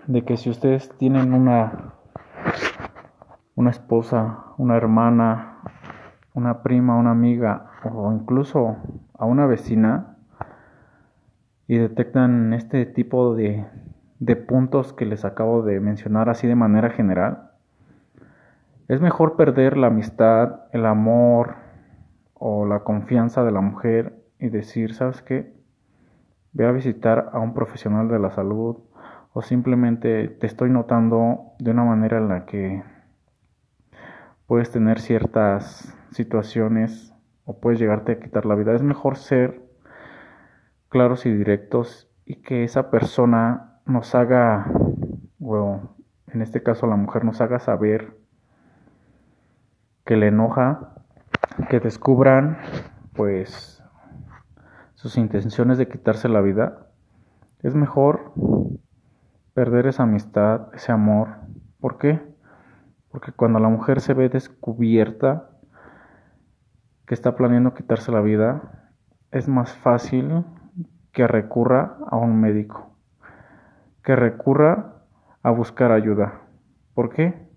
De 0.07 0.23
que 0.23 0.37
si 0.37 0.49
ustedes 0.49 0.89
tienen 0.97 1.33
una 1.33 1.93
una 3.59 3.71
esposa, 3.71 4.45
una 4.57 4.77
hermana, 4.77 5.57
una 6.33 6.63
prima, 6.63 6.95
una 6.95 7.11
amiga 7.11 7.71
o 7.83 8.13
incluso 8.13 8.77
a 9.17 9.25
una 9.25 9.47
vecina 9.47 10.15
y 11.67 11.77
detectan 11.77 12.53
este 12.53 12.85
tipo 12.85 13.35
de, 13.35 13.65
de 14.19 14.35
puntos 14.37 14.93
que 14.93 15.05
les 15.05 15.25
acabo 15.25 15.61
de 15.61 15.81
mencionar 15.81 16.29
así 16.29 16.47
de 16.47 16.55
manera 16.55 16.89
general, 16.89 17.51
es 18.87 19.01
mejor 19.01 19.35
perder 19.35 19.75
la 19.75 19.87
amistad, 19.87 20.61
el 20.71 20.85
amor, 20.85 21.55
o 22.35 22.65
la 22.65 22.79
confianza 22.85 23.43
de 23.43 23.51
la 23.51 23.59
mujer 23.59 24.23
y 24.39 24.47
decir, 24.47 24.93
¿sabes 24.93 25.21
qué? 25.21 25.53
Ve 26.53 26.65
a 26.65 26.71
visitar 26.71 27.29
a 27.33 27.39
un 27.39 27.53
profesional 27.53 28.07
de 28.07 28.19
la 28.19 28.31
salud 28.31 28.77
o 29.33 29.41
simplemente 29.41 30.27
te 30.27 30.47
estoy 30.47 30.69
notando 30.69 31.53
de 31.59 31.71
una 31.71 31.83
manera 31.83 32.17
en 32.17 32.29
la 32.29 32.45
que 32.45 32.83
puedes 34.47 34.71
tener 34.71 34.99
ciertas 34.99 35.95
situaciones 36.11 37.13
o 37.45 37.59
puedes 37.59 37.79
llegarte 37.79 38.13
a 38.13 38.19
quitar 38.19 38.45
la 38.45 38.55
vida. 38.55 38.73
Es 38.73 38.81
mejor 38.81 39.17
ser 39.17 39.61
claros 40.89 41.25
y 41.25 41.31
directos 41.31 42.09
y 42.25 42.35
que 42.37 42.63
esa 42.63 42.89
persona 42.89 43.79
nos 43.85 44.15
haga, 44.15 44.71
o 45.39 45.79
en 46.27 46.41
este 46.41 46.63
caso 46.63 46.87
la 46.87 46.95
mujer 46.95 47.25
nos 47.25 47.41
haga 47.41 47.59
saber 47.59 48.17
que 50.05 50.15
le 50.15 50.27
enoja 50.27 50.95
que 51.69 51.79
descubran 51.79 52.57
pues 53.13 53.83
sus 54.95 55.17
intenciones 55.17 55.77
de 55.77 55.87
quitarse 55.87 56.29
la 56.29 56.41
vida, 56.41 56.87
es 57.61 57.75
mejor 57.75 58.33
perder 59.53 59.87
esa 59.87 60.03
amistad, 60.03 60.73
ese 60.73 60.91
amor. 60.91 61.29
¿Por 61.79 61.97
qué? 61.97 62.21
Porque 63.09 63.31
cuando 63.31 63.59
la 63.59 63.69
mujer 63.69 64.01
se 64.01 64.13
ve 64.13 64.29
descubierta 64.29 65.49
que 67.05 67.13
está 67.13 67.35
planeando 67.35 67.73
quitarse 67.73 68.11
la 68.11 68.21
vida, 68.21 68.91
es 69.31 69.47
más 69.47 69.73
fácil 69.73 70.45
que 71.11 71.27
recurra 71.27 71.97
a 72.07 72.17
un 72.17 72.39
médico, 72.39 72.95
que 74.03 74.15
recurra 74.15 75.03
a 75.41 75.51
buscar 75.51 75.91
ayuda. 75.91 76.41
¿Por 76.93 77.09
qué? 77.09 77.47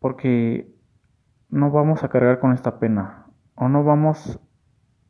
Porque 0.00 0.74
no 1.50 1.70
vamos 1.70 2.04
a 2.04 2.08
cargar 2.08 2.40
con 2.40 2.52
esta 2.52 2.78
pena 2.78 3.26
o 3.54 3.68
no 3.68 3.84
vamos 3.84 4.40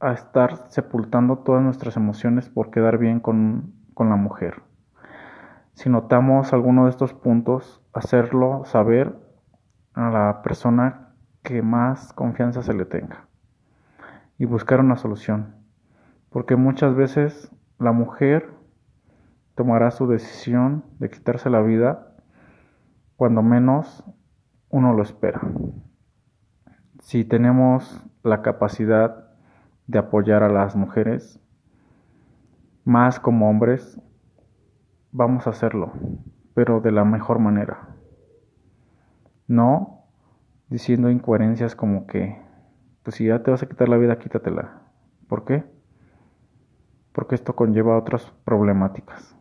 a 0.01 0.13
estar 0.13 0.71
sepultando 0.71 1.39
todas 1.39 1.63
nuestras 1.63 1.97
emociones 1.97 2.49
por 2.49 2.71
quedar 2.71 2.99
bien 2.99 3.21
con, 3.21 3.75
con 3.95 4.09
la 4.09 4.17
mujer. 4.17 4.68
Si 5.79 5.89
notamos 5.89 6.53
alguno 6.53 6.85
de 6.87 6.91
estos 6.91 7.15
puntos, 7.15 7.81
hacerlo 7.93 8.65
saber 8.65 9.17
a 9.95 10.11
la 10.11 10.43
persona 10.43 11.15
que 11.45 11.63
más 11.63 12.13
confianza 12.15 12.65
se 12.65 12.75
le 12.75 12.85
tenga 12.85 13.29
y 14.39 14.45
buscar 14.45 14.81
una 14.81 14.97
solución. 14.97 15.55
Porque 16.31 16.57
muchas 16.57 16.97
veces 16.97 17.55
la 17.79 17.93
mujer 17.93 18.51
tomará 19.55 19.93
su 19.93 20.09
decisión 20.09 20.83
de 20.99 21.11
quitarse 21.11 21.49
la 21.49 21.61
vida 21.61 22.13
cuando 23.15 23.45
menos 23.45 24.03
uno 24.71 24.93
lo 24.95 25.05
espera. 25.05 25.41
Si 26.99 27.25
tenemos 27.25 28.05
la 28.25 28.43
capacidad 28.43 29.29
de 29.87 30.01
apoyar 30.01 30.43
a 30.43 30.49
las 30.49 30.75
mujeres, 30.75 31.41
más 32.85 33.21
como 33.21 33.49
hombres, 33.49 34.01
vamos 35.13 35.47
a 35.47 35.51
hacerlo, 35.51 35.93
pero 36.55 36.81
de 36.81 36.93
la 36.93 37.05
mejor 37.05 37.39
manera. 37.39 37.97
No 39.47 40.05
diciendo 40.69 41.11
incoherencias 41.11 41.75
como 41.75 42.07
que, 42.07 42.41
pues 43.03 43.17
si 43.17 43.27
ya 43.27 43.43
te 43.43 43.51
vas 43.51 43.63
a 43.63 43.69
quitar 43.69 43.89
la 43.89 43.97
vida, 43.97 44.19
quítatela. 44.19 44.83
¿Por 45.29 45.45
qué? 45.45 45.65
Porque 47.13 47.35
esto 47.35 47.57
conlleva 47.57 47.97
otras 47.97 48.31
problemáticas. 48.45 49.37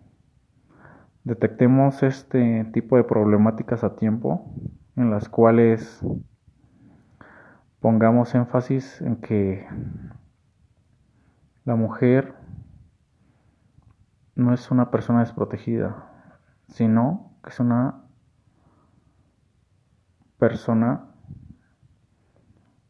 Detectemos 1.24 2.04
este 2.04 2.66
tipo 2.72 2.96
de 2.96 3.04
problemáticas 3.04 3.84
a 3.84 3.96
tiempo 3.96 4.50
en 4.96 5.12
las 5.12 5.28
cuales 5.28 6.02
pongamos 7.80 8.34
énfasis 8.34 9.02
en 9.02 9.18
que 9.18 9.68
la 11.66 11.76
mujer 11.76 12.34
no 14.38 14.54
es 14.54 14.70
una 14.70 14.92
persona 14.92 15.22
desprotegida, 15.22 16.12
sino 16.68 17.32
que 17.44 17.50
es 17.50 17.60
una 17.60 18.04
persona 20.38 21.08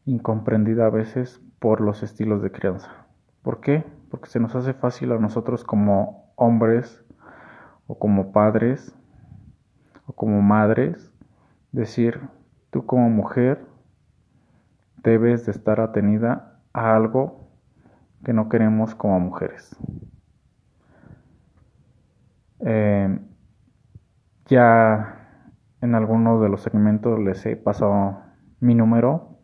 incomprendida 0.04 0.86
a 0.86 0.90
veces 0.90 1.40
por 1.58 1.80
los 1.80 2.02
estilos 2.02 2.42
de 2.42 2.52
crianza. 2.52 3.06
¿Por 3.42 3.60
qué? 3.60 3.84
Porque 4.10 4.28
se 4.28 4.40
nos 4.40 4.54
hace 4.54 4.74
fácil 4.74 5.10
a 5.12 5.18
nosotros 5.18 5.64
como 5.64 6.32
hombres 6.36 7.02
o 7.86 7.98
como 7.98 8.30
padres 8.30 8.94
o 10.06 10.12
como 10.12 10.42
madres 10.42 11.10
decir, 11.72 12.20
tú 12.70 12.84
como 12.84 13.08
mujer 13.08 13.66
debes 15.02 15.46
de 15.46 15.52
estar 15.52 15.80
atenida 15.80 16.60
a 16.74 16.94
algo 16.94 17.48
que 18.22 18.34
no 18.34 18.50
queremos 18.50 18.94
como 18.94 19.18
mujeres. 19.18 19.74
Eh, 22.60 23.18
ya 24.46 25.18
en 25.80 25.94
algunos 25.94 26.40
de 26.40 26.48
los 26.48 26.62
segmentos 26.62 27.18
les 27.18 27.44
he 27.46 27.56
pasado 27.56 28.22
mi 28.60 28.74
número. 28.74 29.38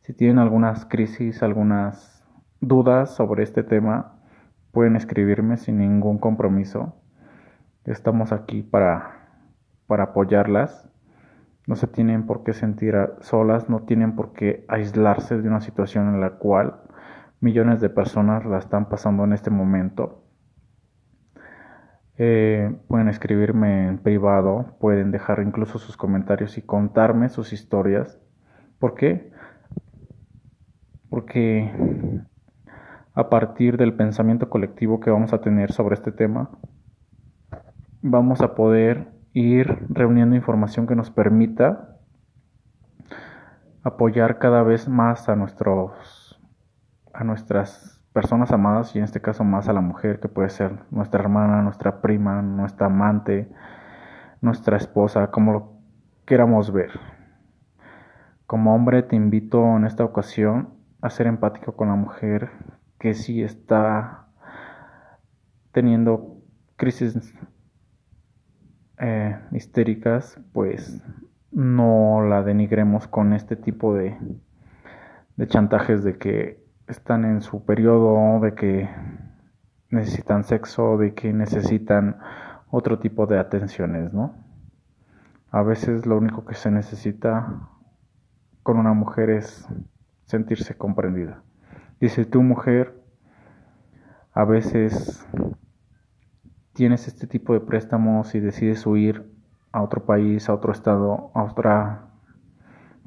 Si 0.00 0.12
tienen 0.12 0.38
algunas 0.38 0.86
crisis, 0.86 1.42
algunas 1.42 2.26
dudas 2.60 3.14
sobre 3.14 3.42
este 3.42 3.62
tema, 3.62 4.20
pueden 4.72 4.96
escribirme 4.96 5.56
sin 5.56 5.78
ningún 5.78 6.18
compromiso. 6.18 6.96
Estamos 7.84 8.32
aquí 8.32 8.62
para, 8.62 9.28
para 9.86 10.04
apoyarlas. 10.04 10.88
No 11.66 11.76
se 11.76 11.86
tienen 11.86 12.26
por 12.26 12.44
qué 12.44 12.54
sentir 12.54 12.94
solas, 13.20 13.68
no 13.68 13.82
tienen 13.82 14.16
por 14.16 14.32
qué 14.32 14.64
aislarse 14.68 15.40
de 15.40 15.48
una 15.48 15.60
situación 15.60 16.08
en 16.14 16.20
la 16.20 16.30
cual 16.38 16.80
millones 17.40 17.80
de 17.80 17.90
personas 17.90 18.44
la 18.46 18.58
están 18.58 18.88
pasando 18.88 19.24
en 19.24 19.32
este 19.32 19.50
momento. 19.50 20.27
Eh, 22.20 22.76
pueden 22.88 23.08
escribirme 23.08 23.86
en 23.86 23.98
privado, 23.98 24.76
pueden 24.80 25.12
dejar 25.12 25.40
incluso 25.40 25.78
sus 25.78 25.96
comentarios 25.96 26.58
y 26.58 26.62
contarme 26.62 27.28
sus 27.28 27.52
historias. 27.52 28.20
¿Por 28.80 28.94
qué? 28.94 29.30
Porque 31.08 31.72
a 33.14 33.30
partir 33.30 33.76
del 33.76 33.94
pensamiento 33.94 34.50
colectivo 34.50 34.98
que 34.98 35.10
vamos 35.10 35.32
a 35.32 35.40
tener 35.40 35.70
sobre 35.70 35.94
este 35.94 36.10
tema, 36.10 36.50
vamos 38.02 38.40
a 38.40 38.56
poder 38.56 39.12
ir 39.32 39.86
reuniendo 39.88 40.34
información 40.34 40.88
que 40.88 40.96
nos 40.96 41.12
permita 41.12 41.98
apoyar 43.84 44.38
cada 44.38 44.64
vez 44.64 44.88
más 44.88 45.28
a 45.28 45.36
nuestros 45.36 46.40
a 47.12 47.24
nuestras 47.24 47.97
personas 48.12 48.50
amadas 48.52 48.94
y 48.94 48.98
en 48.98 49.04
este 49.04 49.20
caso 49.20 49.44
más 49.44 49.68
a 49.68 49.72
la 49.72 49.80
mujer 49.80 50.20
que 50.20 50.28
puede 50.28 50.48
ser 50.48 50.78
nuestra 50.90 51.20
hermana, 51.20 51.62
nuestra 51.62 52.00
prima, 52.00 52.42
nuestra 52.42 52.86
amante, 52.86 53.48
nuestra 54.40 54.76
esposa, 54.76 55.30
como 55.30 55.52
lo 55.52 55.72
queramos 56.24 56.72
ver. 56.72 56.90
Como 58.46 58.74
hombre 58.74 59.02
te 59.02 59.16
invito 59.16 59.76
en 59.76 59.84
esta 59.84 60.04
ocasión 60.04 60.70
a 61.00 61.10
ser 61.10 61.26
empático 61.26 61.76
con 61.76 61.88
la 61.88 61.94
mujer 61.94 62.50
que 62.98 63.14
si 63.14 63.42
está 63.42 64.26
teniendo 65.72 66.38
crisis 66.76 67.34
eh, 68.98 69.38
histéricas, 69.52 70.40
pues 70.52 71.02
no 71.50 72.22
la 72.22 72.42
denigremos 72.42 73.06
con 73.06 73.32
este 73.32 73.56
tipo 73.56 73.94
de, 73.94 74.16
de 75.36 75.46
chantajes 75.46 76.02
de 76.02 76.18
que 76.18 76.57
están 76.88 77.24
en 77.24 77.42
su 77.42 77.64
periodo 77.64 78.40
de 78.40 78.54
que 78.54 78.88
necesitan 79.90 80.44
sexo, 80.44 80.96
de 80.96 81.14
que 81.14 81.32
necesitan 81.32 82.18
otro 82.70 82.98
tipo 82.98 83.26
de 83.26 83.38
atenciones, 83.38 84.12
¿no? 84.12 84.34
A 85.50 85.62
veces 85.62 86.06
lo 86.06 86.16
único 86.16 86.44
que 86.44 86.54
se 86.54 86.70
necesita 86.70 87.68
con 88.62 88.78
una 88.78 88.92
mujer 88.92 89.30
es 89.30 89.66
sentirse 90.24 90.76
comprendida. 90.76 91.42
Dice 92.00 92.26
tu 92.26 92.42
mujer, 92.42 92.94
a 94.32 94.44
veces 94.44 95.26
tienes 96.74 97.08
este 97.08 97.26
tipo 97.26 97.54
de 97.54 97.60
préstamos 97.60 98.34
y 98.34 98.40
decides 98.40 98.86
huir 98.86 99.32
a 99.72 99.82
otro 99.82 100.04
país, 100.04 100.48
a 100.48 100.54
otro 100.54 100.72
estado, 100.72 101.30
a 101.34 101.44
otra 101.44 102.07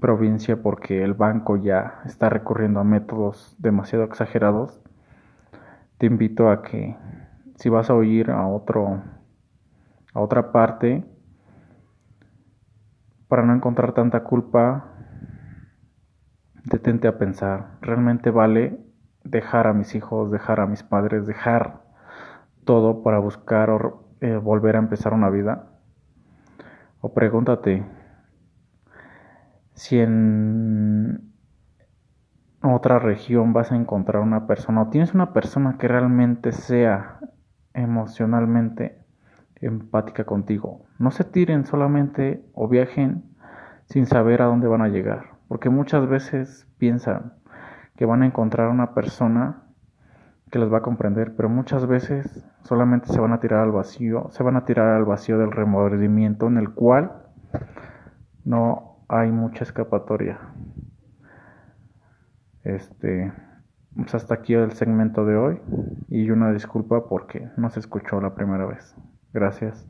provincia 0.02 0.62
porque 0.62 1.04
el 1.04 1.14
banco 1.14 1.56
ya 1.56 2.02
está 2.06 2.28
recurriendo 2.28 2.82
a 2.82 2.84
métodos 2.84 3.56
demasiado 3.60 4.04
exagerados, 4.04 4.82
te 5.98 6.08
invito 6.08 6.50
a 6.50 6.64
que 6.64 6.98
si 7.56 7.70
vas 7.70 7.90
a 7.90 7.94
oír 7.94 8.32
a 8.32 8.48
otro 8.48 9.02
a 10.14 10.20
otra 10.20 10.52
parte 10.52 11.06
para 13.28 13.44
no 13.44 13.54
encontrar 13.54 13.94
tanta 13.94 14.24
culpa, 14.24 14.92
detente 16.66 17.08
a 17.08 17.18
pensar, 17.18 17.78
¿realmente 17.80 18.30
vale 18.30 18.78
dejar 19.24 19.68
a 19.68 19.74
mis 19.74 19.96
hijos, 19.96 20.32
dejar 20.32 20.60
a 20.60 20.66
mis 20.66 20.84
padres, 20.84 21.26
dejar 21.26 21.84
todo 22.66 23.04
para 23.04 23.20
buscar 23.20 23.70
o 23.70 24.10
eh, 24.20 24.36
volver 24.36 24.76
a 24.76 24.80
empezar 24.80 25.14
una 25.14 25.30
vida? 25.30 25.70
O 27.00 27.14
pregúntate, 27.14 27.86
si 29.73 29.99
en 29.99 31.31
otra 32.62 32.99
región 32.99 33.53
vas 33.53 33.71
a 33.71 33.75
encontrar 33.75 34.21
una 34.21 34.47
persona 34.47 34.84
o 34.84 34.89
tienes 34.89 35.13
una 35.13 35.34
persona 35.34 35.77
que 35.77 35.88
realmente 35.88 36.51
sea 36.51 37.19
emocionalmente 37.73 38.99
empática 39.62 40.25
contigo, 40.25 40.86
no 40.99 41.12
se 41.12 41.23
tiren 41.23 41.65
solamente 41.65 42.43
o 42.53 42.67
viajen 42.67 43.23
sin 43.86 44.05
saber 44.05 44.41
a 44.41 44.45
dónde 44.45 44.67
van 44.67 44.81
a 44.81 44.89
llegar, 44.89 45.31
porque 45.47 45.69
muchas 45.69 46.07
veces 46.07 46.67
piensan 46.77 47.34
que 47.95 48.05
van 48.05 48.23
a 48.23 48.25
encontrar 48.25 48.69
una 48.69 48.93
persona 48.93 49.63
que 50.51 50.60
les 50.60 50.71
va 50.71 50.79
a 50.79 50.81
comprender, 50.81 51.36
pero 51.36 51.49
muchas 51.49 51.88
veces 51.88 52.45
solamente 52.63 53.07
se 53.07 53.19
van 53.19 53.31
a 53.31 53.39
tirar 53.39 53.62
al 53.62 53.71
vacío, 53.71 54.27
se 54.31 54.43
van 54.43 54.57
a 54.57 54.65
tirar 54.65 54.89
al 54.89 55.05
vacío 55.05 55.38
del 55.38 55.51
remordimiento 55.51 56.47
en 56.47 56.57
el 56.57 56.71
cual 56.71 57.12
no 58.43 58.90
hay 59.12 59.30
mucha 59.30 59.65
escapatoria. 59.65 60.39
Este, 62.63 63.34
pues 63.95 64.15
hasta 64.15 64.36
aquí 64.36 64.54
el 64.54 64.71
segmento 64.71 65.26
de 65.26 65.36
hoy 65.36 65.60
y 66.08 66.30
una 66.30 66.54
disculpa 66.54 67.10
porque 67.10 67.50
no 67.58 67.69
se 67.69 67.82
escuchó 67.82 68.21
la 68.21 68.34
primera 68.34 68.65
vez. 68.65 68.95
Gracias. 69.34 69.86